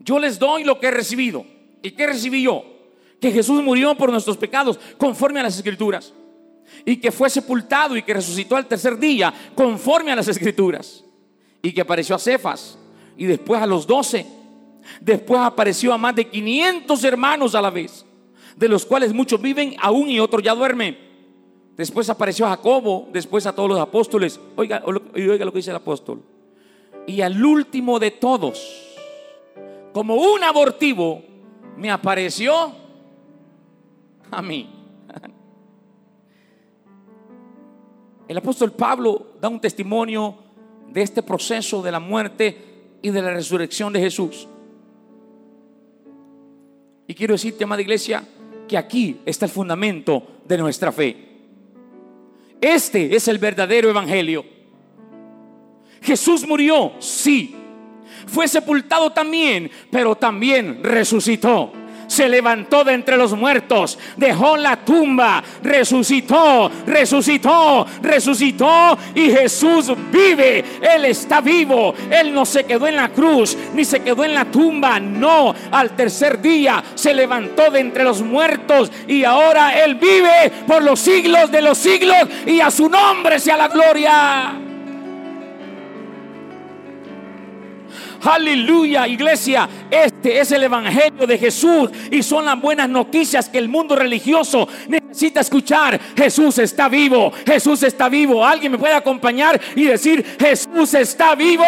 Yo 0.00 0.18
les 0.18 0.40
doy 0.40 0.64
lo 0.64 0.80
que 0.80 0.88
he 0.88 0.90
recibido. 0.90 1.46
¿Y 1.82 1.92
qué 1.92 2.08
recibí 2.08 2.42
yo? 2.42 2.79
Que 3.20 3.30
Jesús 3.30 3.62
murió 3.62 3.94
por 3.94 4.10
nuestros 4.10 4.36
pecados 4.36 4.78
conforme 4.96 5.40
a 5.40 5.44
las 5.44 5.56
escrituras. 5.56 6.12
Y 6.84 6.96
que 6.96 7.12
fue 7.12 7.28
sepultado 7.28 7.96
y 7.96 8.02
que 8.02 8.14
resucitó 8.14 8.56
al 8.56 8.66
tercer 8.66 8.98
día 8.98 9.32
conforme 9.54 10.12
a 10.12 10.16
las 10.16 10.28
escrituras. 10.28 11.04
Y 11.62 11.72
que 11.72 11.80
apareció 11.80 12.14
a 12.14 12.18
Cefas 12.18 12.78
y 13.16 13.26
después 13.26 13.60
a 13.60 13.66
los 13.66 13.86
doce. 13.86 14.26
Después 15.00 15.40
apareció 15.40 15.92
a 15.92 15.98
más 15.98 16.14
de 16.14 16.26
500 16.26 17.04
hermanos 17.04 17.54
a 17.54 17.60
la 17.60 17.70
vez 17.70 18.04
de 18.60 18.68
los 18.68 18.84
cuales 18.84 19.14
muchos 19.14 19.40
viven 19.40 19.74
aún 19.80 20.10
y 20.10 20.20
otros 20.20 20.42
ya 20.42 20.54
duermen. 20.54 20.98
Después 21.78 22.10
apareció 22.10 22.46
Jacobo, 22.46 23.08
después 23.10 23.46
a 23.46 23.54
todos 23.54 23.70
los 23.70 23.80
apóstoles. 23.80 24.38
Oiga, 24.54 24.82
oiga 24.84 25.44
lo 25.46 25.50
que 25.50 25.58
dice 25.58 25.70
el 25.70 25.76
apóstol. 25.76 26.22
Y 27.06 27.22
al 27.22 27.42
último 27.42 27.98
de 27.98 28.10
todos, 28.10 28.98
como 29.94 30.16
un 30.16 30.44
abortivo, 30.44 31.22
me 31.78 31.90
apareció 31.90 32.74
a 34.32 34.42
mí. 34.42 34.76
El 38.28 38.38
apóstol 38.38 38.72
Pablo 38.72 39.32
da 39.40 39.48
un 39.48 39.60
testimonio 39.60 40.36
de 40.88 41.02
este 41.02 41.22
proceso 41.22 41.82
de 41.82 41.90
la 41.90 41.98
muerte 41.98 42.56
y 43.02 43.10
de 43.10 43.22
la 43.22 43.32
resurrección 43.32 43.92
de 43.92 44.00
Jesús. 44.00 44.46
Y 47.08 47.14
quiero 47.14 47.34
decirte, 47.34 47.64
amada 47.64 47.82
iglesia, 47.82 48.22
que 48.68 48.78
aquí 48.78 49.20
está 49.26 49.46
el 49.46 49.50
fundamento 49.50 50.42
de 50.46 50.58
nuestra 50.58 50.92
fe. 50.92 51.16
Este 52.60 53.16
es 53.16 53.26
el 53.26 53.38
verdadero 53.38 53.90
evangelio. 53.90 54.44
Jesús 56.00 56.46
murió, 56.46 56.92
sí. 57.00 57.56
Fue 58.28 58.46
sepultado 58.46 59.10
también, 59.10 59.70
pero 59.90 60.14
también 60.14 60.84
resucitó 60.84 61.72
se 62.10 62.28
levantó 62.28 62.82
de 62.82 62.92
entre 62.92 63.16
los 63.16 63.32
muertos, 63.34 63.96
dejó 64.16 64.56
la 64.56 64.76
tumba, 64.84 65.42
resucitó, 65.62 66.68
resucitó, 66.84 67.86
resucitó 68.02 68.98
y 69.14 69.30
Jesús 69.30 69.92
vive. 70.10 70.64
Él 70.82 71.04
está 71.04 71.40
vivo. 71.40 71.94
Él 72.10 72.34
no 72.34 72.44
se 72.44 72.64
quedó 72.64 72.88
en 72.88 72.96
la 72.96 73.10
cruz 73.10 73.56
ni 73.74 73.84
se 73.84 74.00
quedó 74.00 74.24
en 74.24 74.34
la 74.34 74.44
tumba. 74.46 74.98
No, 74.98 75.54
al 75.70 75.90
tercer 75.94 76.42
día 76.42 76.82
se 76.96 77.14
levantó 77.14 77.70
de 77.70 77.78
entre 77.78 78.02
los 78.02 78.22
muertos 78.22 78.90
y 79.06 79.22
ahora 79.22 79.80
Él 79.80 79.94
vive 79.94 80.50
por 80.66 80.82
los 80.82 80.98
siglos 80.98 81.52
de 81.52 81.62
los 81.62 81.78
siglos 81.78 82.26
y 82.44 82.60
a 82.60 82.72
su 82.72 82.88
nombre 82.88 83.38
sea 83.38 83.56
la 83.56 83.68
gloria. 83.68 84.69
Aleluya, 88.22 89.08
iglesia. 89.08 89.68
Este 89.90 90.40
es 90.40 90.52
el 90.52 90.64
Evangelio 90.64 91.26
de 91.26 91.38
Jesús 91.38 91.90
y 92.10 92.22
son 92.22 92.44
las 92.44 92.60
buenas 92.60 92.88
noticias 92.88 93.48
que 93.48 93.58
el 93.58 93.68
mundo 93.68 93.96
religioso 93.96 94.68
necesita 94.88 95.40
escuchar. 95.40 95.98
Jesús 96.16 96.58
está 96.58 96.88
vivo, 96.88 97.32
Jesús 97.46 97.82
está 97.82 98.08
vivo. 98.08 98.44
Alguien 98.44 98.72
me 98.72 98.78
puede 98.78 98.94
acompañar 98.94 99.58
y 99.74 99.84
decir, 99.84 100.36
Jesús 100.38 100.92
está 100.94 101.34
vivo. 101.34 101.64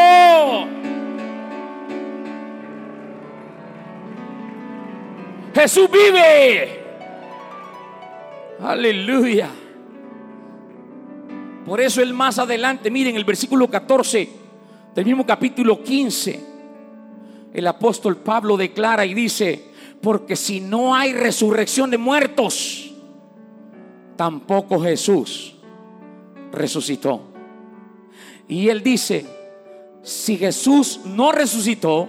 Jesús 5.55 5.89
vive. 5.91 6.83
Aleluya. 8.63 9.49
Por 11.65 11.81
eso 11.81 12.03
el 12.03 12.13
más 12.13 12.39
adelante, 12.39 12.91
miren 12.91 13.17
el 13.17 13.25
versículo 13.25 13.69
14 13.69 14.42
del 14.95 15.05
mismo 15.07 15.25
capítulo 15.25 15.83
15, 15.83 16.41
el 17.55 17.67
apóstol 17.67 18.19
Pablo 18.19 18.57
declara 18.57 19.05
y 19.05 19.15
dice, 19.15 19.73
porque 20.01 20.37
si 20.37 20.61
no 20.61 20.95
hay 20.95 21.13
resurrección 21.13 21.91
de 21.91 21.99
muertos, 21.99 22.93
tampoco 24.17 24.81
Jesús 24.81 25.55
resucitó. 26.51 27.23
Y 28.49 28.69
él 28.69 28.83
dice, 28.83 29.25
si 30.03 30.37
Jesús 30.37 31.01
no 31.05 31.33
resucitó, 31.33 32.09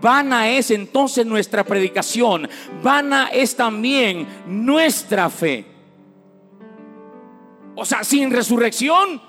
vana 0.00 0.48
es 0.48 0.70
entonces 0.70 1.26
nuestra 1.26 1.64
predicación, 1.64 2.48
vana 2.82 3.28
es 3.32 3.56
también 3.56 4.26
nuestra 4.46 5.28
fe. 5.28 5.66
O 7.74 7.84
sea, 7.84 8.02
sin 8.02 8.30
resurrección, 8.30 9.20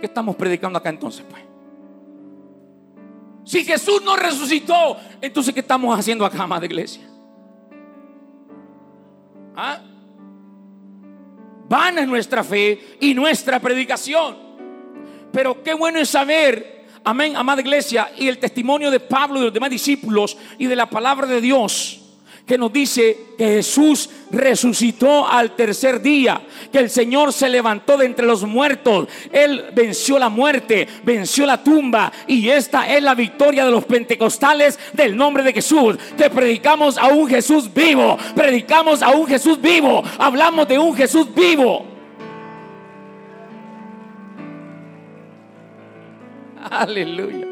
¿qué 0.00 0.06
estamos 0.06 0.36
predicando 0.36 0.78
acá 0.78 0.88
entonces? 0.88 1.24
Pues? 1.28 1.45
Si 3.46 3.64
Jesús 3.64 4.02
no 4.02 4.16
resucitó, 4.16 4.96
entonces 5.20 5.54
¿qué 5.54 5.60
estamos 5.60 5.96
haciendo 5.96 6.26
acá, 6.26 6.58
de 6.58 6.66
iglesia? 6.66 7.08
¿Ah? 9.54 9.80
Van 11.68 11.98
es 11.98 12.08
nuestra 12.08 12.42
fe 12.42 12.96
y 13.00 13.14
nuestra 13.14 13.60
predicación. 13.60 14.36
Pero 15.32 15.62
qué 15.62 15.74
bueno 15.74 16.00
es 16.00 16.08
saber, 16.08 16.86
amén, 17.04 17.36
amada 17.36 17.60
iglesia, 17.60 18.10
y 18.16 18.26
el 18.26 18.38
testimonio 18.38 18.90
de 18.90 18.98
Pablo 18.98 19.36
y 19.36 19.38
de 19.38 19.44
los 19.46 19.54
demás 19.54 19.70
discípulos 19.70 20.36
y 20.58 20.66
de 20.66 20.74
la 20.74 20.90
palabra 20.90 21.28
de 21.28 21.40
Dios 21.40 22.05
que 22.46 22.56
nos 22.56 22.72
dice 22.72 23.34
que 23.36 23.44
Jesús 23.44 24.08
resucitó 24.30 25.26
al 25.26 25.56
tercer 25.56 26.00
día, 26.00 26.40
que 26.70 26.78
el 26.78 26.88
Señor 26.88 27.32
se 27.32 27.48
levantó 27.48 27.96
de 27.96 28.06
entre 28.06 28.24
los 28.24 28.44
muertos, 28.44 29.08
Él 29.32 29.64
venció 29.74 30.16
la 30.18 30.28
muerte, 30.28 30.86
venció 31.02 31.44
la 31.44 31.62
tumba 31.62 32.12
y 32.28 32.48
esta 32.48 32.94
es 32.94 33.02
la 33.02 33.16
victoria 33.16 33.64
de 33.64 33.72
los 33.72 33.84
pentecostales 33.84 34.78
del 34.92 35.16
nombre 35.16 35.42
de 35.42 35.52
Jesús, 35.52 35.96
que 36.16 36.30
predicamos 36.30 36.96
a 36.98 37.08
un 37.08 37.26
Jesús 37.28 37.72
vivo, 37.74 38.16
predicamos 38.36 39.02
a 39.02 39.10
un 39.10 39.26
Jesús 39.26 39.60
vivo, 39.60 40.04
hablamos 40.16 40.68
de 40.68 40.78
un 40.78 40.94
Jesús 40.94 41.26
vivo. 41.34 41.84
Aleluya. 46.70 47.46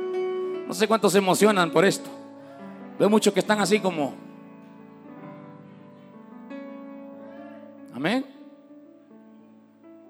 No 0.69 0.73
sé 0.73 0.87
cuántos 0.87 1.13
se 1.13 1.19
emocionan 1.19 1.71
por 1.71 1.85
esto. 1.85 2.09
Veo 2.99 3.11
muchos 3.11 3.35
que 3.35 3.41
están 3.41 3.61
así 3.61 3.81
como. 3.81 4.24
Amén. 7.95 8.25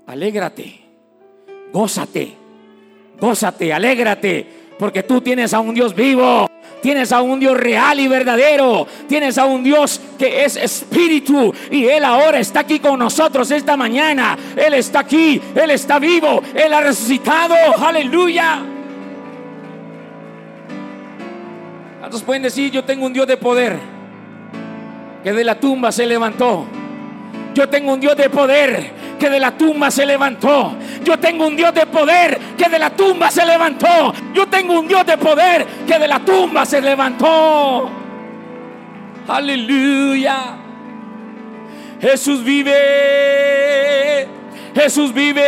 Alégrate. 0.07 0.81
Gózate. 1.71 2.35
Gózate, 3.21 3.73
alégrate. 3.73 4.47
Porque 4.79 5.03
tú 5.03 5.21
tienes 5.21 5.53
a 5.53 5.61
un 5.61 5.75
Dios 5.75 5.95
vivo. 5.95 6.49
Tienes 6.81 7.13
a 7.13 7.21
un 7.21 7.39
Dios 7.39 7.57
real 7.57 8.01
y 8.01 8.09
verdadero. 8.09 8.87
Tienes 9.07 9.37
a 9.37 9.45
un 9.45 9.63
Dios 9.63 10.01
que 10.19 10.45
es 10.45 10.57
espíritu. 10.57 11.53
Y 11.71 11.85
Él 11.85 12.05
ahora 12.05 12.39
está 12.39 12.61
aquí 12.61 12.79
con 12.79 12.99
nosotros 12.99 13.51
esta 13.51 13.77
mañana. 13.77 14.37
Él 14.57 14.75
está 14.75 15.01
aquí. 15.01 15.41
Él 15.55 15.71
está 15.71 15.99
vivo. 15.99 16.43
Él 16.55 16.73
ha 16.73 16.81
resucitado. 16.81 17.55
Aleluya. 17.85 18.63
¿Cuántos 22.01 22.23
pueden 22.23 22.43
decir, 22.43 22.71
yo 22.71 22.85
tengo 22.85 23.05
un 23.05 23.13
Dios 23.13 23.27
de 23.27 23.37
poder? 23.37 23.79
Que 25.23 25.33
de 25.33 25.45
la 25.45 25.59
tumba 25.61 25.93
se 25.93 26.07
levantó. 26.07 26.67
Yo 27.55 27.69
tengo 27.69 27.93
un 27.95 28.01
Dios 28.01 28.17
de 28.17 28.29
poder 28.29 28.91
que 29.19 29.31
de 29.31 29.39
la 29.39 29.53
tumba 29.53 29.91
se 29.91 30.05
levantó. 30.05 30.77
Yo 31.05 31.19
tengo 31.19 31.47
un 31.47 31.57
Dios 31.57 31.73
de 31.73 31.87
poder 31.87 32.39
que 32.59 32.69
de 32.69 32.79
la 32.79 32.91
tumba 32.91 33.31
se 33.31 33.47
levantó. 33.47 34.13
Yo 34.35 34.47
tengo 34.49 34.81
un 34.81 34.89
Dios 34.89 35.07
de 35.07 35.17
poder 35.17 35.65
que 35.87 35.99
de 35.99 36.09
la 36.09 36.19
tumba 36.21 36.67
se 36.67 36.81
levantó. 36.81 37.89
Aleluya. 39.29 40.57
Jesús 42.01 42.43
vive. 42.45 44.27
Jesús 44.75 45.15
vive. 45.15 45.43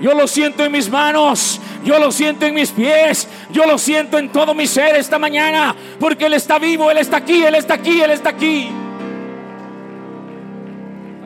Yo 0.00 0.14
lo 0.14 0.26
siento 0.26 0.64
en 0.64 0.72
mis 0.72 0.88
manos. 0.88 1.59
Yo 1.84 1.98
lo 1.98 2.12
siento 2.12 2.46
en 2.46 2.54
mis 2.54 2.70
pies. 2.70 3.28
Yo 3.50 3.66
lo 3.66 3.78
siento 3.78 4.18
en 4.18 4.30
todo 4.30 4.54
mi 4.54 4.66
ser 4.66 4.96
esta 4.96 5.18
mañana. 5.18 5.74
Porque 5.98 6.26
Él 6.26 6.34
está 6.34 6.58
vivo. 6.58 6.90
Él 6.90 6.98
está 6.98 7.18
aquí. 7.18 7.42
Él 7.42 7.54
está 7.54 7.74
aquí. 7.74 8.00
Él 8.00 8.10
está 8.10 8.30
aquí. 8.30 8.68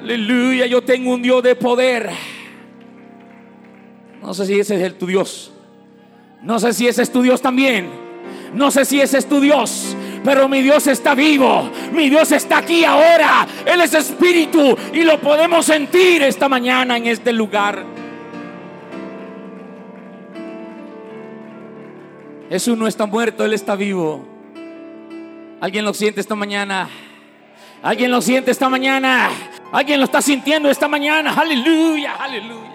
Aleluya. 0.00 0.66
Yo 0.66 0.82
tengo 0.82 1.12
un 1.12 1.22
Dios 1.22 1.42
de 1.42 1.56
poder. 1.56 2.10
No 4.22 4.32
sé 4.32 4.46
si 4.46 4.58
ese 4.58 4.76
es 4.76 4.82
el 4.82 4.94
tu 4.94 5.06
Dios. 5.06 5.52
No 6.42 6.58
sé 6.58 6.72
si 6.72 6.86
ese 6.86 7.02
es 7.02 7.12
tu 7.12 7.22
Dios 7.22 7.42
también. 7.42 7.88
No 8.54 8.70
sé 8.70 8.84
si 8.84 9.00
ese 9.00 9.18
es 9.18 9.28
tu 9.28 9.40
Dios. 9.40 9.96
Pero 10.24 10.48
mi 10.48 10.62
Dios 10.62 10.86
está 10.86 11.14
vivo. 11.14 11.70
Mi 11.92 12.08
Dios 12.08 12.32
está 12.32 12.58
aquí 12.58 12.84
ahora. 12.84 13.46
Él 13.66 13.80
es 13.80 13.92
espíritu. 13.92 14.76
Y 14.92 15.02
lo 15.02 15.20
podemos 15.20 15.66
sentir 15.66 16.22
esta 16.22 16.48
mañana 16.48 16.96
en 16.96 17.06
este 17.06 17.32
lugar. 17.32 18.03
Jesús 22.48 22.76
no 22.76 22.86
está 22.86 23.06
muerto, 23.06 23.44
Él 23.44 23.52
está 23.52 23.76
vivo. 23.76 24.24
¿Alguien 25.60 25.84
lo 25.84 25.94
siente 25.94 26.20
esta 26.20 26.34
mañana? 26.34 26.88
¿Alguien 27.82 28.10
lo 28.10 28.20
siente 28.20 28.50
esta 28.50 28.68
mañana? 28.68 29.30
¿Alguien 29.72 29.98
lo 29.98 30.04
está 30.04 30.20
sintiendo 30.20 30.70
esta 30.70 30.88
mañana? 30.88 31.34
Aleluya, 31.34 32.14
aleluya. 32.14 32.74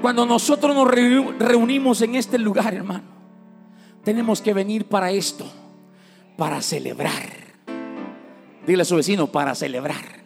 Cuando 0.00 0.24
nosotros 0.24 0.74
nos 0.74 0.88
reunimos 0.88 2.00
en 2.02 2.14
este 2.14 2.38
lugar, 2.38 2.72
hermano, 2.72 3.04
tenemos 4.04 4.40
que 4.40 4.54
venir 4.54 4.86
para 4.86 5.10
esto, 5.10 5.50
para 6.36 6.62
celebrar. 6.62 7.28
Dile 8.66 8.82
a 8.82 8.84
su 8.84 8.96
vecino, 8.96 9.26
para 9.26 9.54
celebrar. 9.54 10.17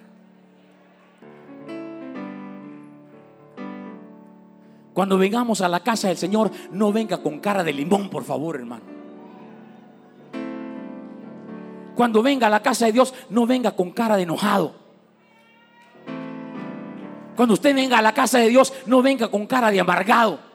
Cuando 4.94 5.16
vengamos 5.16 5.60
a 5.60 5.68
la 5.68 5.80
casa 5.80 6.08
del 6.08 6.16
Señor, 6.16 6.50
no 6.70 6.92
venga 6.92 7.18
con 7.18 7.40
cara 7.40 7.64
de 7.64 7.72
limón, 7.72 8.10
por 8.10 8.24
favor, 8.24 8.56
hermano. 8.56 8.82
Cuando 11.94 12.22
venga 12.22 12.46
a 12.46 12.50
la 12.50 12.62
casa 12.62 12.86
de 12.86 12.92
Dios, 12.92 13.14
no 13.30 13.46
venga 13.46 13.72
con 13.72 13.90
cara 13.90 14.16
de 14.16 14.22
enojado. 14.22 14.74
Cuando 17.36 17.54
usted 17.54 17.74
venga 17.74 17.98
a 17.98 18.02
la 18.02 18.12
casa 18.12 18.38
de 18.38 18.48
Dios, 18.48 18.72
no 18.86 19.02
venga 19.02 19.30
con 19.30 19.46
cara 19.46 19.70
de 19.70 19.80
amargado. 19.80 20.51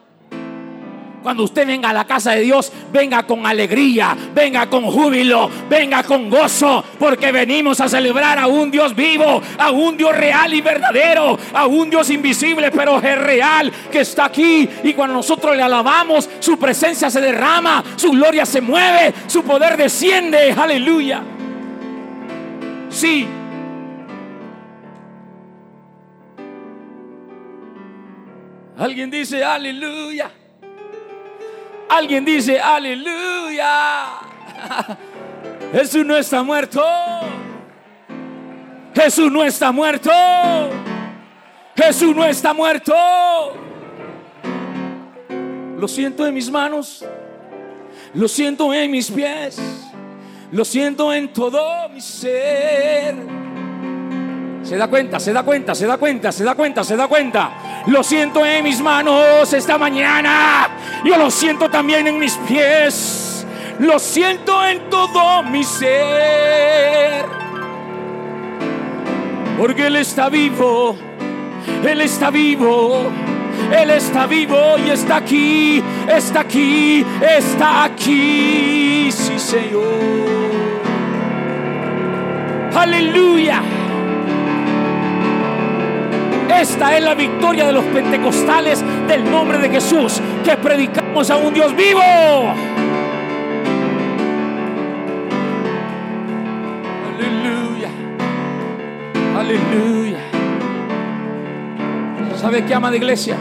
Cuando 1.23 1.43
usted 1.43 1.67
venga 1.67 1.89
a 1.89 1.93
la 1.93 2.05
casa 2.05 2.31
de 2.31 2.41
Dios, 2.41 2.71
venga 2.91 3.23
con 3.23 3.45
alegría, 3.45 4.15
venga 4.33 4.69
con 4.69 4.85
júbilo, 4.85 5.49
venga 5.69 6.03
con 6.03 6.29
gozo, 6.29 6.83
porque 6.97 7.31
venimos 7.31 7.81
a 7.81 7.89
celebrar 7.89 8.39
a 8.39 8.47
un 8.47 8.71
Dios 8.71 8.95
vivo, 8.95 9.41
a 9.57 9.71
un 9.71 9.97
Dios 9.97 10.15
real 10.15 10.53
y 10.53 10.61
verdadero, 10.61 11.37
a 11.53 11.67
un 11.67 11.89
Dios 11.89 12.09
invisible, 12.09 12.71
pero 12.71 12.97
es 12.97 13.17
real, 13.17 13.71
que 13.91 14.01
está 14.01 14.25
aquí. 14.25 14.69
Y 14.83 14.93
cuando 14.93 15.15
nosotros 15.15 15.55
le 15.55 15.63
alabamos, 15.63 16.29
su 16.39 16.57
presencia 16.57 17.09
se 17.09 17.19
derrama, 17.19 17.83
su 17.95 18.11
gloria 18.11 18.45
se 18.45 18.61
mueve, 18.61 19.13
su 19.27 19.43
poder 19.43 19.75
desciende. 19.75 20.53
Aleluya. 20.53 21.21
Sí, 22.89 23.27
Alguien 28.77 29.09
dice, 29.09 29.43
aleluya. 29.43 30.31
Alguien 31.89 32.25
dice, 32.25 32.59
aleluya. 32.59 34.19
Jesús 35.71 36.05
no 36.05 36.17
está 36.17 36.43
muerto. 36.43 36.83
Jesús 38.93 39.31
no 39.31 39.43
está 39.43 39.71
muerto. 39.71 40.11
Jesús 41.75 42.15
no 42.15 42.25
está 42.25 42.53
muerto. 42.53 42.93
Lo 45.77 45.87
siento 45.87 46.25
en 46.25 46.33
mis 46.33 46.49
manos. 46.49 47.05
Lo 48.13 48.27
siento 48.27 48.73
en 48.73 48.89
mis 48.89 49.11
pies. 49.11 49.59
Lo 50.51 50.65
siento 50.65 51.13
en 51.13 51.31
todo 51.31 51.87
mi 51.89 52.01
ser. 52.01 53.15
Se 54.67 54.75
da 54.75 54.89
cuenta, 54.89 55.17
se 55.17 55.31
da 55.31 55.43
cuenta, 55.43 55.73
se 55.73 55.87
da 55.87 55.97
cuenta, 55.97 56.29
se 56.29 56.43
da 56.43 56.53
cuenta, 56.53 56.83
se 56.83 56.97
da 56.97 57.07
cuenta. 57.07 57.83
Lo 57.85 58.03
siento 58.03 58.45
en 58.45 58.65
mis 58.65 58.81
manos 58.81 59.53
esta 59.53 59.77
mañana. 59.77 60.67
Yo 61.05 61.15
lo 61.15 61.31
siento 61.31 61.69
también 61.69 62.05
en 62.05 62.19
mis 62.19 62.35
pies. 62.35 63.47
Lo 63.79 63.97
siento 63.97 64.65
en 64.65 64.89
todo 64.89 65.41
mi 65.43 65.63
ser. 65.63 67.25
Porque 69.57 69.87
Él 69.87 69.95
está 69.95 70.27
vivo. 70.27 70.97
Él 71.87 72.01
está 72.01 72.29
vivo. 72.29 73.09
Él 73.71 73.89
está 73.91 74.27
vivo 74.27 74.75
y 74.85 74.89
está 74.89 75.15
aquí. 75.15 75.81
Está 76.09 76.41
aquí. 76.41 77.05
Está 77.21 77.85
aquí. 77.85 79.09
Sí, 79.13 79.39
Señor. 79.39 79.87
Aleluya. 82.75 83.61
Esta 86.59 86.97
es 86.97 87.03
la 87.03 87.13
victoria 87.13 87.67
de 87.67 87.71
los 87.71 87.85
pentecostales 87.85 88.83
del 89.07 89.29
nombre 89.29 89.59
de 89.59 89.69
Jesús, 89.69 90.19
que 90.43 90.57
predicamos 90.57 91.29
a 91.29 91.37
un 91.37 91.53
Dios 91.53 91.75
vivo. 91.75 92.01
Aleluya. 97.15 97.89
Aleluya. 99.37 100.17
¿Sabe 102.37 102.65
qué 102.65 102.73
ama 102.73 102.89
de 102.89 102.97
iglesia? 102.97 103.37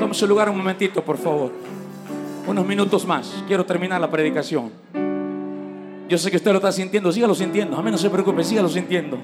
Tome 0.00 0.14
su 0.14 0.26
lugar 0.26 0.50
un 0.50 0.58
momentito, 0.58 1.02
por 1.02 1.16
favor. 1.16 1.52
Unos 2.48 2.66
minutos 2.66 3.06
más. 3.06 3.44
Quiero 3.46 3.64
terminar 3.64 4.00
la 4.00 4.10
predicación. 4.10 4.72
Yo 6.08 6.18
sé 6.18 6.30
que 6.30 6.36
usted 6.36 6.52
lo 6.52 6.58
está 6.58 6.70
sintiendo, 6.70 7.10
sígalo 7.10 7.34
sintiendo. 7.34 7.76
A 7.76 7.82
mí 7.82 7.90
no 7.90 7.98
se 7.98 8.08
preocupe, 8.08 8.44
sígalo 8.44 8.68
sintiendo. 8.68 9.18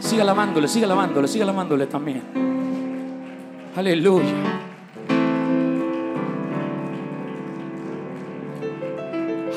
Siga 0.00 0.22
alamándole, 0.22 0.68
siga 0.68 0.84
alamándole, 0.84 1.26
siga 1.26 1.44
alamándole 1.44 1.86
también. 1.86 2.22
Aleluya. 3.74 4.60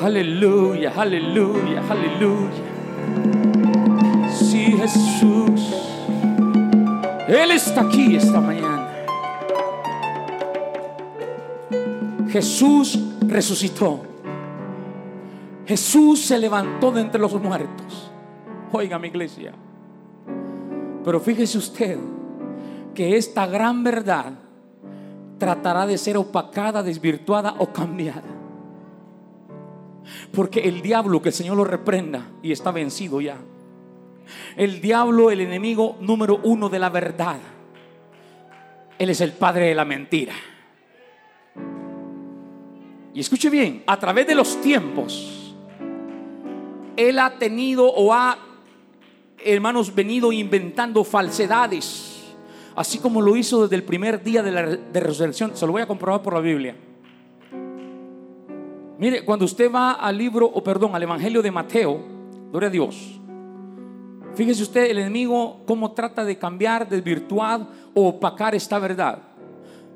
Aleluya, 0.00 0.92
aleluya, 0.96 1.82
aleluya. 1.90 2.50
Sí, 4.32 4.74
Jesús. 4.78 5.74
Él 7.28 7.50
está 7.50 7.82
aquí 7.82 8.16
esta 8.16 8.40
mañana. 8.40 8.88
Jesús 12.30 12.98
resucitó. 13.26 14.07
Jesús 15.68 16.22
se 16.22 16.38
levantó 16.38 16.90
de 16.90 17.02
entre 17.02 17.20
los 17.20 17.34
muertos. 17.34 18.10
Oiga 18.72 18.98
mi 18.98 19.08
iglesia. 19.08 19.52
Pero 21.04 21.20
fíjese 21.20 21.58
usted 21.58 21.98
que 22.94 23.18
esta 23.18 23.46
gran 23.46 23.84
verdad 23.84 24.32
tratará 25.36 25.86
de 25.86 25.98
ser 25.98 26.16
opacada, 26.16 26.82
desvirtuada 26.82 27.56
o 27.58 27.70
cambiada. 27.70 28.22
Porque 30.32 30.60
el 30.60 30.80
diablo, 30.80 31.20
que 31.20 31.28
el 31.28 31.34
Señor 31.34 31.58
lo 31.58 31.64
reprenda 31.64 32.28
y 32.42 32.50
está 32.50 32.70
vencido 32.70 33.20
ya. 33.20 33.36
El 34.56 34.80
diablo, 34.80 35.30
el 35.30 35.42
enemigo 35.42 35.98
número 36.00 36.40
uno 36.44 36.70
de 36.70 36.78
la 36.78 36.88
verdad. 36.88 37.40
Él 38.98 39.10
es 39.10 39.20
el 39.20 39.32
padre 39.32 39.66
de 39.66 39.74
la 39.74 39.84
mentira. 39.84 40.32
Y 43.12 43.20
escuche 43.20 43.50
bien, 43.50 43.82
a 43.86 43.98
través 43.98 44.26
de 44.26 44.34
los 44.34 44.62
tiempos, 44.62 45.37
Él 46.98 47.20
ha 47.20 47.38
tenido 47.38 47.86
o 47.86 48.12
ha, 48.12 48.36
hermanos, 49.44 49.94
venido 49.94 50.32
inventando 50.32 51.04
falsedades, 51.04 52.34
así 52.74 52.98
como 52.98 53.22
lo 53.22 53.36
hizo 53.36 53.62
desde 53.62 53.76
el 53.76 53.84
primer 53.84 54.20
día 54.20 54.42
de 54.42 54.50
la 54.50 54.78
resurrección. 54.92 55.56
Se 55.56 55.64
lo 55.64 55.70
voy 55.70 55.82
a 55.82 55.86
comprobar 55.86 56.22
por 56.22 56.34
la 56.34 56.40
Biblia. 56.40 56.74
Mire, 58.98 59.24
cuando 59.24 59.44
usted 59.44 59.72
va 59.72 59.92
al 59.92 60.18
libro, 60.18 60.44
o 60.44 60.60
perdón, 60.64 60.96
al 60.96 61.02
Evangelio 61.04 61.40
de 61.40 61.52
Mateo, 61.52 62.00
gloria 62.50 62.68
a 62.68 62.72
Dios. 62.72 63.20
Fíjese 64.34 64.64
usted 64.64 64.90
el 64.90 64.98
enemigo 64.98 65.60
cómo 65.66 65.92
trata 65.92 66.24
de 66.24 66.36
cambiar, 66.36 66.88
desvirtuar 66.88 67.64
o 67.94 68.08
opacar 68.08 68.56
esta 68.56 68.80
verdad. 68.80 69.22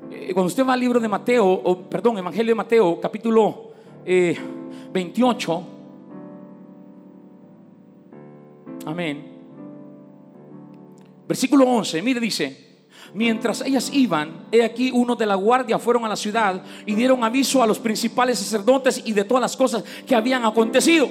Eh, 0.09 0.31
cuando 0.33 0.47
usted 0.47 0.65
va 0.65 0.71
al 0.71 0.79
libro 0.79 1.01
de 1.01 1.09
Mateo, 1.09 1.45
o 1.45 1.81
perdón, 1.81 2.17
Evangelio 2.17 2.51
de 2.51 2.55
Mateo, 2.55 3.01
capítulo 3.01 3.73
28. 4.05 5.72
Amén. 8.85 9.33
Versículo 11.27 11.65
11, 11.65 12.01
mire, 12.01 12.19
dice. 12.19 12.73
Mientras 13.13 13.61
ellas 13.61 13.91
iban, 13.93 14.47
he 14.51 14.63
aquí 14.63 14.89
uno 14.91 15.15
de 15.15 15.25
la 15.27 15.35
guardia 15.35 15.77
fueron 15.77 16.03
a 16.03 16.09
la 16.09 16.15
ciudad 16.15 16.63
y 16.85 16.95
dieron 16.95 17.23
aviso 17.23 17.61
a 17.61 17.67
los 17.67 17.77
principales 17.77 18.39
sacerdotes 18.39 19.03
y 19.05 19.13
de 19.13 19.23
todas 19.23 19.41
las 19.41 19.55
cosas 19.55 19.83
que 20.07 20.15
habían 20.15 20.45
acontecido. 20.45 21.07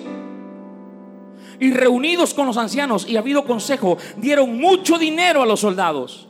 Y 1.60 1.70
reunidos 1.70 2.34
con 2.34 2.46
los 2.46 2.56
ancianos 2.56 3.06
y 3.08 3.16
habido 3.16 3.44
consejo, 3.44 3.98
dieron 4.16 4.58
mucho 4.58 4.98
dinero 4.98 5.42
a 5.42 5.46
los 5.46 5.60
soldados. 5.60 6.28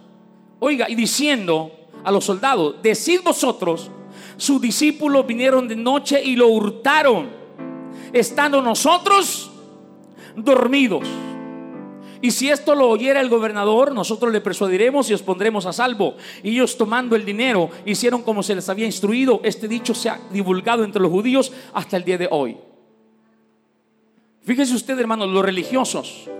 Oiga, 0.58 0.90
y 0.90 0.94
diciendo 0.94 1.72
a 2.04 2.12
los 2.12 2.24
soldados, 2.24 2.76
decid 2.82 3.20
vosotros, 3.24 3.90
sus 4.36 4.60
discípulos 4.60 5.26
vinieron 5.26 5.68
de 5.68 5.76
noche 5.76 6.22
y 6.22 6.36
lo 6.36 6.48
hurtaron, 6.48 7.30
estando 8.12 8.60
nosotros 8.60 9.50
dormidos. 10.36 11.08
Y 12.22 12.30
si 12.30 12.48
esto 12.48 12.76
lo 12.76 12.88
oyera 12.88 13.20
el 13.20 13.28
gobernador, 13.28 13.92
nosotros 13.92 14.32
le 14.32 14.40
persuadiremos 14.40 15.10
y 15.10 15.14
os 15.14 15.22
pondremos 15.22 15.66
a 15.66 15.72
salvo. 15.72 16.16
Y 16.44 16.50
ellos 16.50 16.78
tomando 16.78 17.16
el 17.16 17.24
dinero, 17.24 17.68
hicieron 17.84 18.22
como 18.22 18.44
se 18.44 18.54
les 18.54 18.68
había 18.68 18.86
instruido. 18.86 19.40
Este 19.42 19.66
dicho 19.66 19.92
se 19.92 20.08
ha 20.08 20.20
divulgado 20.30 20.84
entre 20.84 21.02
los 21.02 21.10
judíos 21.10 21.52
hasta 21.74 21.96
el 21.96 22.04
día 22.04 22.16
de 22.16 22.28
hoy. 22.30 22.56
Fíjese 24.42 24.72
usted, 24.72 24.96
hermanos, 25.00 25.30
los 25.30 25.44
religiosos, 25.44 26.30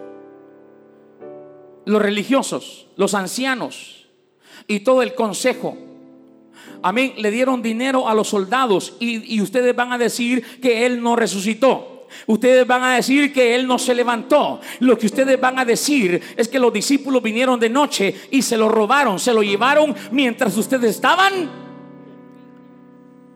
los 1.85 2.01
religiosos, 2.01 2.87
los 2.97 3.15
ancianos 3.15 4.07
y 4.69 4.81
todo 4.81 5.03
el 5.03 5.17
consejo. 5.17 5.77
Amén, 6.81 7.15
le 7.19 7.33
dieron 7.33 7.61
dinero 7.61 8.09
a 8.09 8.15
los 8.15 8.29
soldados 8.29 8.97
y, 9.01 9.35
y 9.35 9.41
ustedes 9.41 9.75
van 9.75 9.93
a 9.93 9.99
decir 9.99 10.61
que 10.61 10.87
él 10.87 11.03
no 11.03 11.17
resucitó. 11.17 11.92
Ustedes 12.27 12.67
van 12.67 12.83
a 12.83 12.95
decir 12.95 13.33
que 13.33 13.55
Él 13.55 13.67
no 13.67 13.79
se 13.79 13.95
levantó. 13.95 14.61
Lo 14.81 14.99
que 14.99 15.07
ustedes 15.07 15.41
van 15.41 15.59
a 15.59 15.65
decir 15.65 16.21
es 16.37 16.49
que 16.49 16.59
los 16.59 16.73
discípulos 16.73 17.23
vinieron 17.23 17.59
de 17.59 17.69
noche 17.69 18.15
y 18.31 18.43
se 18.43 18.57
lo 18.57 18.69
robaron, 18.69 19.19
se 19.19 19.33
lo 19.33 19.43
llevaron 19.43 19.95
mientras 20.11 20.57
ustedes 20.57 20.97
estaban. 20.97 21.51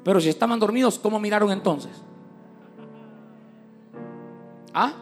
Pero 0.05 0.21
si 0.21 0.29
estaban 0.29 0.59
dormidos, 0.59 0.99
¿cómo 0.99 1.19
miraron 1.19 1.51
entonces? 1.51 1.91
¿Ah? 4.73 4.93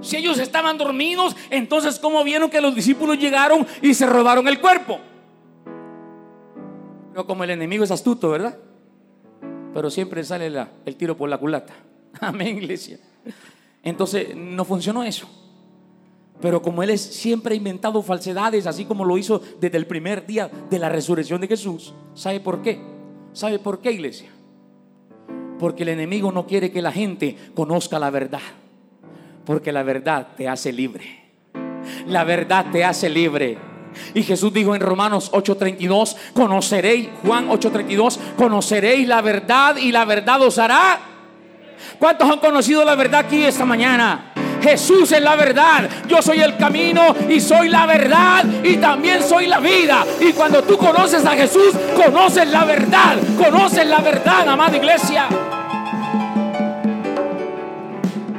Si 0.00 0.16
ellos 0.16 0.38
estaban 0.38 0.76
dormidos, 0.76 1.34
entonces 1.50 1.98
¿cómo 1.98 2.22
vieron 2.22 2.50
que 2.50 2.60
los 2.60 2.74
discípulos 2.74 3.18
llegaron 3.18 3.66
y 3.80 3.94
se 3.94 4.06
robaron 4.06 4.46
el 4.48 4.60
cuerpo? 4.60 4.98
Pero 7.12 7.26
como 7.26 7.44
el 7.44 7.50
enemigo 7.50 7.84
es 7.84 7.90
astuto, 7.90 8.28
¿verdad? 8.28 8.58
Pero 9.72 9.90
siempre 9.90 10.22
sale 10.24 10.52
el 10.84 10.96
tiro 10.96 11.16
por 11.16 11.30
la 11.30 11.38
culata. 11.38 11.72
Amén, 12.20 12.58
iglesia. 12.58 12.98
Entonces, 13.82 14.34
no 14.34 14.64
funcionó 14.64 15.02
eso. 15.02 15.28
Pero 16.40 16.60
como 16.60 16.82
Él 16.82 16.90
es, 16.90 17.00
siempre 17.00 17.54
ha 17.54 17.56
inventado 17.56 18.02
falsedades, 18.02 18.66
así 18.66 18.84
como 18.84 19.04
lo 19.04 19.16
hizo 19.16 19.40
desde 19.60 19.78
el 19.78 19.86
primer 19.86 20.26
día 20.26 20.50
de 20.70 20.78
la 20.78 20.88
resurrección 20.88 21.40
de 21.40 21.48
Jesús. 21.48 21.94
¿Sabe 22.14 22.40
por 22.40 22.62
qué? 22.62 22.80
¿Sabe 23.32 23.58
por 23.58 23.80
qué, 23.80 23.92
iglesia? 23.92 24.28
Porque 25.58 25.84
el 25.84 25.90
enemigo 25.90 26.32
no 26.32 26.46
quiere 26.46 26.70
que 26.70 26.82
la 26.82 26.92
gente 26.92 27.36
conozca 27.54 27.98
la 27.98 28.10
verdad. 28.10 28.40
Porque 29.44 29.72
la 29.72 29.82
verdad 29.82 30.28
te 30.36 30.48
hace 30.48 30.72
libre. 30.72 31.24
La 32.06 32.24
verdad 32.24 32.66
te 32.70 32.84
hace 32.84 33.08
libre. 33.08 33.56
Y 34.12 34.22
Jesús 34.22 34.52
dijo 34.52 34.74
en 34.74 34.82
Romanos 34.82 35.30
8:32, 35.32 36.16
conoceréis, 36.34 37.08
Juan 37.24 37.48
8:32, 37.48 38.18
conoceréis 38.36 39.08
la 39.08 39.22
verdad 39.22 39.76
y 39.76 39.92
la 39.92 40.04
verdad 40.04 40.42
os 40.42 40.58
hará 40.58 41.15
¿Cuántos 41.98 42.30
han 42.30 42.38
conocido 42.38 42.84
la 42.84 42.94
verdad 42.94 43.20
aquí 43.20 43.44
esta 43.44 43.64
mañana? 43.64 44.32
Jesús 44.62 45.12
es 45.12 45.22
la 45.22 45.36
verdad. 45.36 45.88
Yo 46.08 46.20
soy 46.20 46.40
el 46.40 46.56
camino 46.56 47.14
y 47.28 47.40
soy 47.40 47.68
la 47.68 47.86
verdad 47.86 48.44
y 48.64 48.76
también 48.78 49.22
soy 49.22 49.46
la 49.46 49.60
vida. 49.60 50.04
Y 50.20 50.32
cuando 50.32 50.62
tú 50.62 50.76
conoces 50.76 51.24
a 51.24 51.32
Jesús, 51.32 51.72
conoces 51.94 52.48
la 52.50 52.64
verdad. 52.64 53.16
Conoces 53.38 53.86
la 53.86 54.00
verdad, 54.00 54.48
amada 54.48 54.76
iglesia. 54.76 55.28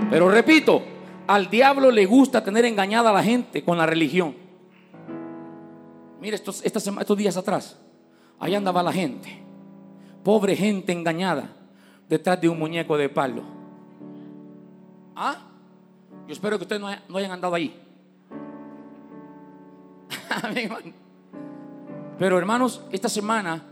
Pero 0.10 0.30
repito, 0.30 0.84
al 1.28 1.50
diablo 1.50 1.92
le 1.92 2.06
gusta 2.06 2.44
tener 2.44 2.66
engañada 2.66 3.10
a 3.10 3.14
la 3.14 3.24
gente 3.24 3.64
con 3.64 3.78
la 3.78 3.86
religión. 3.86 4.36
Mire, 6.20 6.36
estos, 6.36 6.62
estos 6.66 7.18
días 7.18 7.38
atrás, 7.38 7.78
ahí 8.40 8.56
andaba 8.56 8.82
la 8.84 8.92
gente. 8.92 9.42
Pobre 10.24 10.56
gente 10.56 10.92
engañada 10.92 11.57
detrás 12.08 12.40
de 12.40 12.50
un 12.50 12.60
muñeco 12.60 12.98
de 12.98 13.10
palo. 13.10 13.44
¿Ah? 15.16 15.38
Yo 16.28 16.34
espero 16.34 16.58
que 16.58 16.64
ustedes 16.64 16.82
no, 16.82 16.88
hayan 17.18 17.32
andado 17.32 17.56
ahí. 17.56 17.80
Pero 22.20 22.38
hermanos, 22.38 22.84
esta 22.92 23.10
semana, 23.10 23.64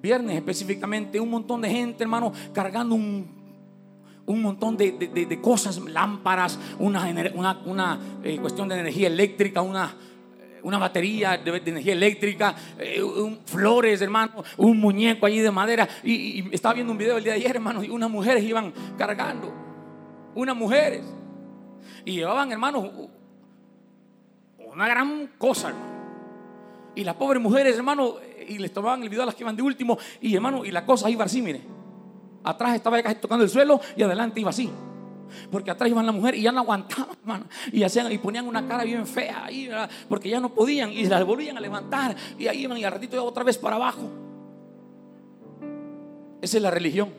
viernes 0.00 0.36
específicamente, 0.36 1.18
un 1.20 1.30
montón 1.30 1.62
de 1.62 1.70
gente, 1.70 2.02
hermanos, 2.04 2.36
cargando 2.52 2.94
un, 2.94 3.26
un 4.26 4.42
montón 4.42 4.76
de, 4.76 5.40
cosas, 5.42 5.78
lámparas, 5.78 6.58
una, 6.78 7.06
una, 7.64 8.00
eh, 8.22 8.38
cuestión 8.40 8.68
de 8.68 8.80
energía 8.80 9.06
eléctrica, 9.06 9.62
una 9.62 9.94
una 10.66 10.78
batería 10.78 11.38
de, 11.38 11.62
energía 11.64 11.92
eléctrica, 11.92 12.56
eh, 12.76 13.00
flores, 13.44 14.02
hermano, 14.02 14.42
un 14.56 14.80
muñeco 14.80 15.24
allí 15.24 15.38
de 15.38 15.52
madera. 15.52 15.88
Y, 16.02 16.52
estaba 16.52 16.74
viendo 16.74 16.90
un 16.90 16.98
video 16.98 17.18
el 17.18 17.22
día 17.22 17.34
de 17.34 17.38
ayer, 17.38 17.54
hermano, 17.54 17.84
y 17.84 17.88
unas 17.88 18.10
mujeres 18.10 18.42
iban 18.42 18.74
cargando. 18.98 19.54
Unas 20.34 20.56
mujeres. 20.56 21.04
Y 22.04 22.14
llevaban, 22.14 22.50
hermano, 22.50 22.90
una 24.58 24.88
gran 24.88 25.34
cosa, 25.38 25.68
hermano. 25.68 25.94
Y 26.96 27.04
las 27.04 27.14
pobres 27.14 27.40
mujeres, 27.40 27.76
hermano, 27.76 28.16
y 28.48 28.58
les 28.58 28.72
tomaban 28.72 29.04
el 29.04 29.08
video 29.08 29.22
a 29.22 29.26
las 29.26 29.36
que 29.36 29.44
iban 29.44 29.54
de 29.54 29.62
último. 29.62 29.96
Y 30.20 30.34
hermano, 30.34 30.64
y 30.64 30.72
la 30.72 30.84
cosa 30.84 31.08
iba 31.08 31.24
así, 31.24 31.42
mire. 31.42 31.60
Atrás 32.42 32.74
estaba 32.74 33.00
casi 33.04 33.16
tocando 33.16 33.44
el 33.44 33.50
suelo 33.50 33.80
y 33.96 34.02
adelante 34.02 34.40
iba 34.40 34.50
así. 34.50 34.68
Porque 35.50 35.70
atrás 35.70 35.90
iban 35.90 36.06
la 36.06 36.12
mujer 36.12 36.34
y 36.34 36.42
ya 36.42 36.52
no 36.52 36.60
aguantaban. 36.60 37.46
Y, 37.72 37.82
hacían, 37.82 38.10
y 38.12 38.18
ponían 38.18 38.46
una 38.46 38.66
cara 38.66 38.84
bien 38.84 39.06
fea 39.06 39.46
ahí, 39.46 39.68
porque 40.08 40.28
ya 40.28 40.40
no 40.40 40.54
podían. 40.54 40.92
Y 40.92 41.04
las 41.06 41.24
volvían 41.24 41.56
a 41.56 41.60
levantar. 41.60 42.16
Y 42.38 42.46
ahí 42.46 42.62
iban 42.62 42.78
y 42.78 42.84
al 42.84 42.92
ratito 42.92 43.22
otra 43.24 43.44
vez 43.44 43.58
para 43.58 43.76
abajo. 43.76 44.10
Esa 46.40 46.56
es 46.56 46.62
la 46.62 46.70
religión. 46.70 47.10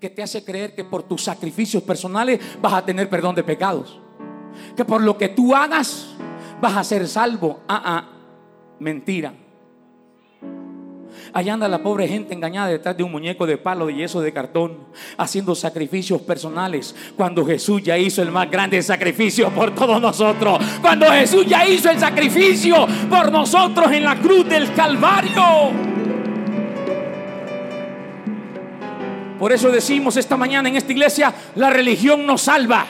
Que 0.00 0.10
te 0.10 0.22
hace 0.22 0.44
creer 0.44 0.74
que 0.74 0.84
por 0.84 1.02
tus 1.02 1.24
sacrificios 1.24 1.82
personales 1.82 2.40
vas 2.60 2.72
a 2.72 2.84
tener 2.84 3.08
perdón 3.08 3.34
de 3.34 3.42
pecados. 3.42 4.00
Que 4.76 4.84
por 4.84 5.02
lo 5.02 5.18
que 5.18 5.28
tú 5.28 5.54
hagas 5.54 6.14
vas 6.60 6.76
a 6.76 6.84
ser 6.84 7.06
salvo. 7.08 7.60
Ah, 7.68 7.82
ah, 7.84 8.08
mentira. 8.78 9.34
Allá 11.32 11.54
anda 11.54 11.68
la 11.68 11.82
pobre 11.82 12.08
gente 12.08 12.34
engañada 12.34 12.68
detrás 12.68 12.96
de 12.96 13.02
un 13.02 13.12
muñeco 13.12 13.46
de 13.46 13.58
palo 13.58 13.86
de 13.86 13.94
yeso 13.94 14.20
de 14.20 14.32
cartón, 14.32 14.78
haciendo 15.16 15.54
sacrificios 15.54 16.22
personales, 16.22 16.94
cuando 17.16 17.44
Jesús 17.44 17.82
ya 17.82 17.98
hizo 17.98 18.22
el 18.22 18.30
más 18.30 18.50
grande 18.50 18.82
sacrificio 18.82 19.50
por 19.50 19.74
todos 19.74 20.00
nosotros, 20.00 20.58
cuando 20.80 21.06
Jesús 21.06 21.46
ya 21.46 21.66
hizo 21.66 21.90
el 21.90 21.98
sacrificio 21.98 22.86
por 23.08 23.30
nosotros 23.30 23.90
en 23.92 24.04
la 24.04 24.16
cruz 24.16 24.48
del 24.48 24.72
Calvario. 24.72 25.88
Por 29.38 29.52
eso 29.52 29.70
decimos 29.70 30.16
esta 30.16 30.36
mañana 30.36 30.68
en 30.68 30.76
esta 30.76 30.90
iglesia, 30.90 31.32
la 31.54 31.70
religión 31.70 32.26
nos 32.26 32.42
salva. 32.42 32.86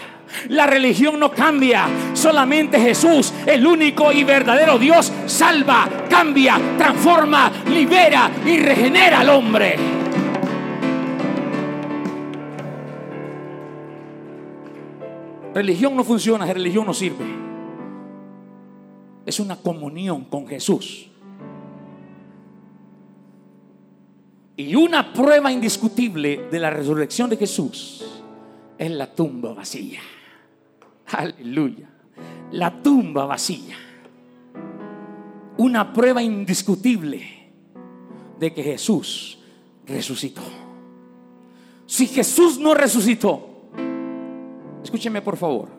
La 0.49 0.67
religión 0.67 1.19
no 1.19 1.31
cambia. 1.31 1.87
Solamente 2.13 2.79
Jesús, 2.79 3.33
el 3.47 3.67
único 3.67 4.13
y 4.13 4.25
verdadero 4.25 4.79
Dios, 4.79 5.13
salva, 5.27 5.89
cambia, 6.09 6.61
transforma, 6.77 7.51
libera 7.71 8.31
y 8.45 8.59
regenera 8.59 9.21
al 9.21 9.31
hombre. 9.31 9.77
Religión 15.55 15.97
no 15.97 16.05
funciona, 16.05 16.47
religión 16.47 16.87
no 16.87 16.95
sirve. 16.95 17.25
Es 19.27 19.41
una 19.41 19.57
comunión 19.57 20.25
con 20.27 20.47
Jesús. 20.47 21.11
Y 24.57 24.75
una 24.75 25.13
prueba 25.13 25.53
indiscutible 25.53 26.49
de 26.51 26.59
la 26.59 26.71
resurrección 26.71 27.31
de 27.31 27.37
Jesús 27.37 28.23
es 28.77 28.91
la 28.91 29.13
tumba 29.13 29.53
vacía. 29.53 30.01
Aleluya. 31.13 31.89
La 32.53 32.83
tumba 32.83 33.27
vacía. 33.27 33.77
Una 35.57 35.93
prueba 35.93 36.23
indiscutible 36.23 37.23
de 38.39 38.55
que 38.55 38.63
Jesús 38.63 39.39
resucitó. 39.87 40.43
Si 41.87 42.07
Jesús 42.07 42.59
no 42.59 42.75
resucitó, 42.75 43.71
escúcheme 44.85 45.23
por 45.23 45.37
favor, 45.37 45.71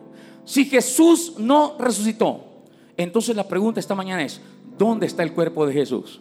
si 0.43 0.65
Jesús 0.65 1.35
no 1.37 1.75
resucitó, 1.77 2.43
entonces 2.97 3.35
la 3.35 3.47
pregunta 3.47 3.79
esta 3.79 3.95
mañana 3.95 4.23
es, 4.23 4.41
¿dónde 4.77 5.05
está 5.05 5.23
el 5.23 5.33
cuerpo 5.33 5.65
de 5.67 5.73
Jesús? 5.73 6.19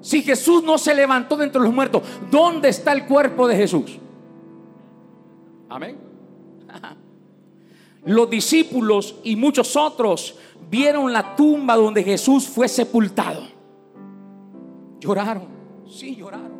Si 0.00 0.22
Jesús 0.22 0.62
no 0.64 0.78
se 0.78 0.94
levantó 0.94 1.36
de 1.36 1.44
entre 1.44 1.60
los 1.60 1.72
muertos, 1.72 2.02
¿dónde 2.30 2.70
está 2.70 2.92
el 2.92 3.04
cuerpo 3.04 3.46
de 3.46 3.56
Jesús? 3.56 3.98
Amén. 5.68 6.07
Los 8.04 8.30
discípulos 8.30 9.16
y 9.24 9.36
muchos 9.36 9.76
otros 9.76 10.38
vieron 10.70 11.12
la 11.12 11.36
tumba 11.36 11.76
donde 11.76 12.02
Jesús 12.02 12.48
fue 12.48 12.68
sepultado. 12.68 13.42
Lloraron, 15.00 15.46
sí 15.88 16.16
lloraron. 16.16 16.58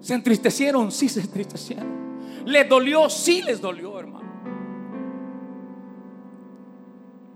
Se 0.00 0.14
entristecieron, 0.14 0.90
sí 0.90 1.08
se 1.08 1.20
entristecieron. 1.20 2.02
Les 2.46 2.68
dolió, 2.68 3.08
sí 3.08 3.42
les 3.42 3.60
dolió, 3.60 3.98
hermano. 3.98 4.22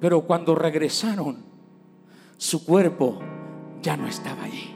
Pero 0.00 0.22
cuando 0.22 0.54
regresaron, 0.54 1.44
su 2.36 2.64
cuerpo 2.64 3.18
ya 3.82 3.96
no 3.96 4.06
estaba 4.06 4.42
allí. 4.44 4.74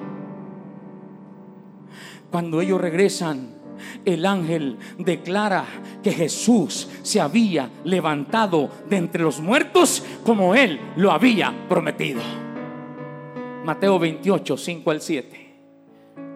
Cuando 2.30 2.60
ellos 2.60 2.80
regresan, 2.80 3.59
el 4.04 4.26
ángel 4.26 4.78
declara 4.98 5.64
que 6.02 6.12
Jesús 6.12 6.88
se 7.02 7.20
había 7.20 7.70
levantado 7.84 8.70
de 8.88 8.96
entre 8.96 9.22
los 9.22 9.40
muertos 9.40 10.02
como 10.24 10.54
él 10.54 10.80
lo 10.96 11.12
había 11.12 11.54
prometido. 11.68 12.20
Mateo 13.64 13.98
28, 13.98 14.56
5 14.56 14.90
al 14.90 15.00
7. 15.00 15.50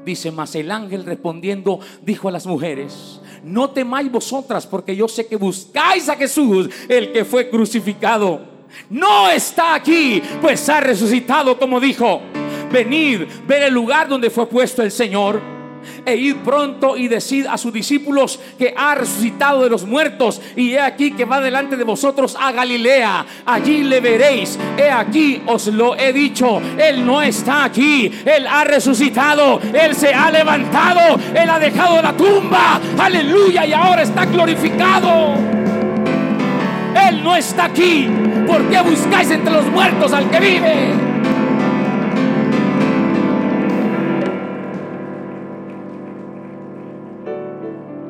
Dice, 0.05 0.31
mas 0.31 0.55
el 0.55 0.71
ángel 0.71 1.05
respondiendo 1.05 1.81
dijo 2.03 2.29
a 2.29 2.33
las 2.33 2.47
mujeres, 2.47 3.21
no 3.43 3.71
temáis 3.71 4.11
vosotras 4.11 4.67
porque 4.67 4.95
yo 4.95 5.09
sé 5.09 5.27
que 5.27 5.37
buscáis 5.37 6.09
a 6.09 6.17
Jesús, 6.17 6.69
el 6.89 7.13
que 7.13 7.25
fue 7.25 7.49
crucificado. 7.49 8.53
No 8.91 9.31
está 9.31 9.75
aquí, 9.75 10.23
pues 10.41 10.69
ha 10.69 10.81
resucitado 10.81 11.59
como 11.59 11.81
dijo. 11.81 12.21
Venid, 12.71 13.23
ver 13.47 13.63
el 13.65 13.75
lugar 13.75 14.09
donde 14.09 14.31
fue 14.31 14.47
puesto 14.47 14.83
el 14.83 14.91
Señor 14.91 15.54
e 16.05 16.16
id 16.16 16.37
pronto 16.45 16.97
y 16.97 17.09
decid 17.09 17.47
a 17.47 17.59
sus 17.59 17.72
discípulos 17.72 18.39
que 18.59 18.74
ha 18.76 18.95
resucitado 18.95 19.62
de 19.62 19.70
los 19.70 19.85
muertos 19.85 20.41
y 20.57 20.72
he 20.72 20.80
aquí 20.80 21.12
que 21.12 21.24
va 21.24 21.41
delante 21.41 21.76
de 21.76 21.85
vosotros 21.85 22.37
a 22.39 22.53
Galilea. 22.53 23.26
Allí 23.47 23.82
le 23.85 24.01
veréis. 24.01 24.59
He 24.76 24.91
aquí 24.91 25.43
os 25.47 25.66
lo 25.68 25.97
he 25.97 26.12
dicho. 26.12 26.61
Él 26.78 27.05
no 27.05 27.22
está 27.22 27.64
aquí. 27.64 28.11
Él 28.24 28.47
ha 28.47 28.64
resucitado. 28.64 29.61
Él 29.61 29.95
se 29.95 30.12
ha 30.12 30.30
levantado. 30.30 31.18
Él 31.35 31.49
ha 31.49 31.59
dejado 31.59 32.01
la 32.03 32.12
tumba. 32.12 32.80
Aleluya. 32.99 33.66
Y 33.66 33.72
ahora 33.72 34.03
está 34.03 34.24
glorificado. 34.24 35.35
Él 37.09 37.22
no 37.22 37.37
está 37.37 37.66
aquí. 37.66 38.09
¿Por 38.47 38.62
qué 38.68 38.80
buscáis 38.80 39.30
entre 39.30 39.53
los 39.53 39.66
muertos 39.66 40.12
al 40.12 40.30
que 40.30 40.41
vive? 40.41 41.14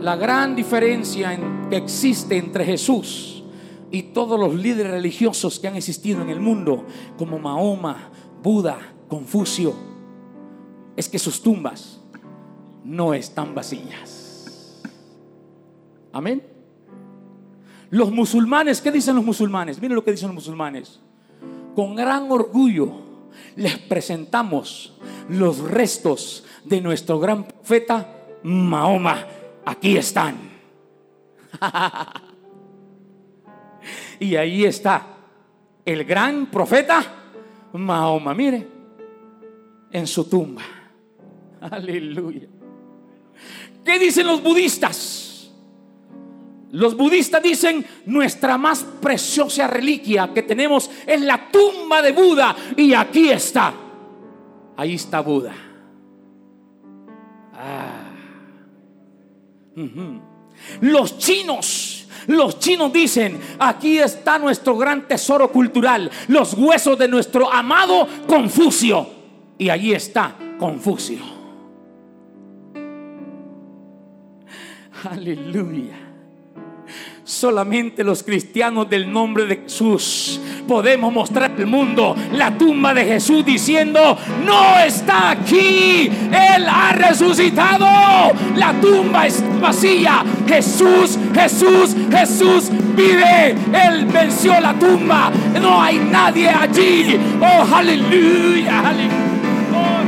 La 0.04 0.16
gran 0.16 0.54
diferencia 0.54 1.34
que 1.70 1.78
existe 1.78 2.36
entre 2.36 2.66
Jesús 2.66 3.42
y 3.90 4.02
todos 4.02 4.38
los 4.38 4.54
líderes 4.54 4.92
religiosos 4.92 5.58
que 5.58 5.66
han 5.66 5.76
existido 5.76 6.20
en 6.20 6.28
el 6.28 6.40
mundo, 6.40 6.84
como 7.16 7.38
Mahoma, 7.38 8.10
Buda, 8.42 8.76
Confucio, 9.08 9.72
es 10.94 11.08
que 11.08 11.18
sus 11.18 11.40
tumbas 11.40 12.02
no 12.84 13.14
están 13.14 13.54
vacías. 13.54 14.82
Amén. 16.12 16.46
Los 17.88 18.12
musulmanes, 18.12 18.82
¿qué 18.82 18.92
dicen 18.92 19.16
los 19.16 19.24
musulmanes? 19.24 19.80
Miren 19.80 19.94
lo 19.94 20.04
que 20.04 20.10
dicen 20.10 20.28
los 20.28 20.34
musulmanes. 20.34 21.00
Con 21.74 21.94
gran 21.94 22.30
orgullo 22.30 22.92
les 23.56 23.78
presentamos 23.78 24.98
los 25.30 25.60
restos 25.60 26.44
de 26.62 26.82
nuestro 26.82 27.18
gran 27.18 27.44
profeta 27.44 28.06
Mahoma 28.42 29.28
aquí 29.64 29.96
están. 29.96 30.36
y 34.20 34.36
ahí 34.36 34.64
está 34.64 35.06
el 35.84 36.04
gran 36.04 36.46
profeta 36.46 37.24
Mahoma, 37.78 38.34
mire, 38.34 38.66
en 39.90 40.06
su 40.06 40.28
tumba. 40.28 40.62
Aleluya. 41.60 42.48
¿Qué 43.84 43.98
dicen 43.98 44.26
los 44.26 44.42
budistas? 44.42 45.50
Los 46.70 46.96
budistas 46.96 47.42
dicen, 47.42 47.84
nuestra 48.06 48.58
más 48.58 48.82
preciosa 48.82 49.66
reliquia 49.66 50.32
que 50.34 50.42
tenemos 50.42 50.90
es 51.06 51.20
la 51.20 51.50
tumba 51.50 52.02
de 52.02 52.12
Buda 52.12 52.56
y 52.76 52.94
aquí 52.94 53.30
está. 53.30 53.72
Ahí 54.76 54.94
está 54.94 55.20
Buda. 55.20 55.54
Ah. 57.52 58.03
Los 60.80 61.18
chinos, 61.18 62.06
los 62.26 62.58
chinos 62.58 62.92
dicen, 62.92 63.40
aquí 63.58 63.98
está 63.98 64.38
nuestro 64.38 64.76
gran 64.76 65.08
tesoro 65.08 65.50
cultural, 65.50 66.10
los 66.28 66.54
huesos 66.54 66.98
de 66.98 67.08
nuestro 67.08 67.52
amado 67.52 68.06
Confucio. 68.26 69.08
Y 69.58 69.68
allí 69.68 69.92
está 69.92 70.36
Confucio. 70.58 71.18
Aleluya. 75.04 76.13
Solamente 77.24 78.04
los 78.04 78.22
cristianos 78.22 78.90
del 78.90 79.10
nombre 79.10 79.46
de 79.46 79.56
Jesús 79.56 80.38
podemos 80.68 81.10
mostrar 81.10 81.52
al 81.56 81.66
mundo 81.66 82.14
la 82.32 82.56
tumba 82.58 82.92
de 82.92 83.06
Jesús 83.06 83.42
diciendo, 83.46 84.18
no 84.44 84.78
está 84.80 85.30
aquí, 85.30 86.10
Él 86.10 86.66
ha 86.68 86.92
resucitado, 86.92 87.86
la 88.56 88.74
tumba 88.78 89.26
es 89.26 89.42
vacía, 89.58 90.22
Jesús, 90.46 91.18
Jesús, 91.34 91.96
Jesús 92.10 92.70
vive, 92.94 93.56
Él 93.72 94.04
venció 94.04 94.60
la 94.60 94.74
tumba, 94.74 95.32
no 95.62 95.80
hay 95.80 95.98
nadie 95.98 96.50
allí, 96.50 97.18
oh 97.40 97.74
aleluya, 97.74 98.82
oh, 99.72 100.02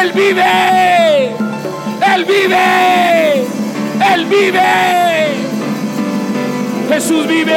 Él 0.00 0.12
vive. 0.12 1.51
Él 2.04 2.24
vive. 2.24 3.46
Él 4.14 4.26
vive. 4.26 4.60
Jesús 6.88 7.26
vive. 7.26 7.54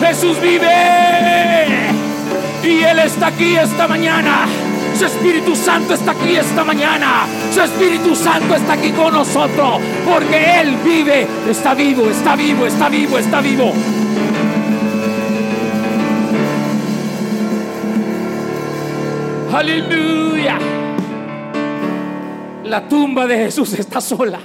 Jesús 0.00 0.40
vive. 0.40 1.76
Y 2.62 2.82
Él 2.82 2.98
está 3.00 3.28
aquí 3.28 3.56
esta 3.56 3.88
mañana. 3.88 4.46
Su 4.96 5.04
Espíritu 5.04 5.54
Santo 5.54 5.94
está 5.94 6.12
aquí 6.12 6.36
esta 6.36 6.64
mañana. 6.64 7.26
Su 7.52 7.60
Espíritu 7.60 8.14
Santo 8.14 8.54
está 8.54 8.74
aquí 8.74 8.90
con 8.92 9.12
nosotros. 9.12 9.80
Porque 10.04 10.60
Él 10.60 10.76
vive. 10.84 11.26
Está 11.50 11.74
vivo, 11.74 12.08
está 12.08 12.36
vivo, 12.36 12.66
está 12.66 12.88
vivo, 12.88 13.18
está 13.18 13.40
vivo. 13.40 13.72
Aleluya. 19.52 20.58
La 22.66 22.88
tumba 22.88 23.28
de 23.28 23.36
Jesús 23.36 23.72
está 23.74 24.00
sola. 24.00 24.40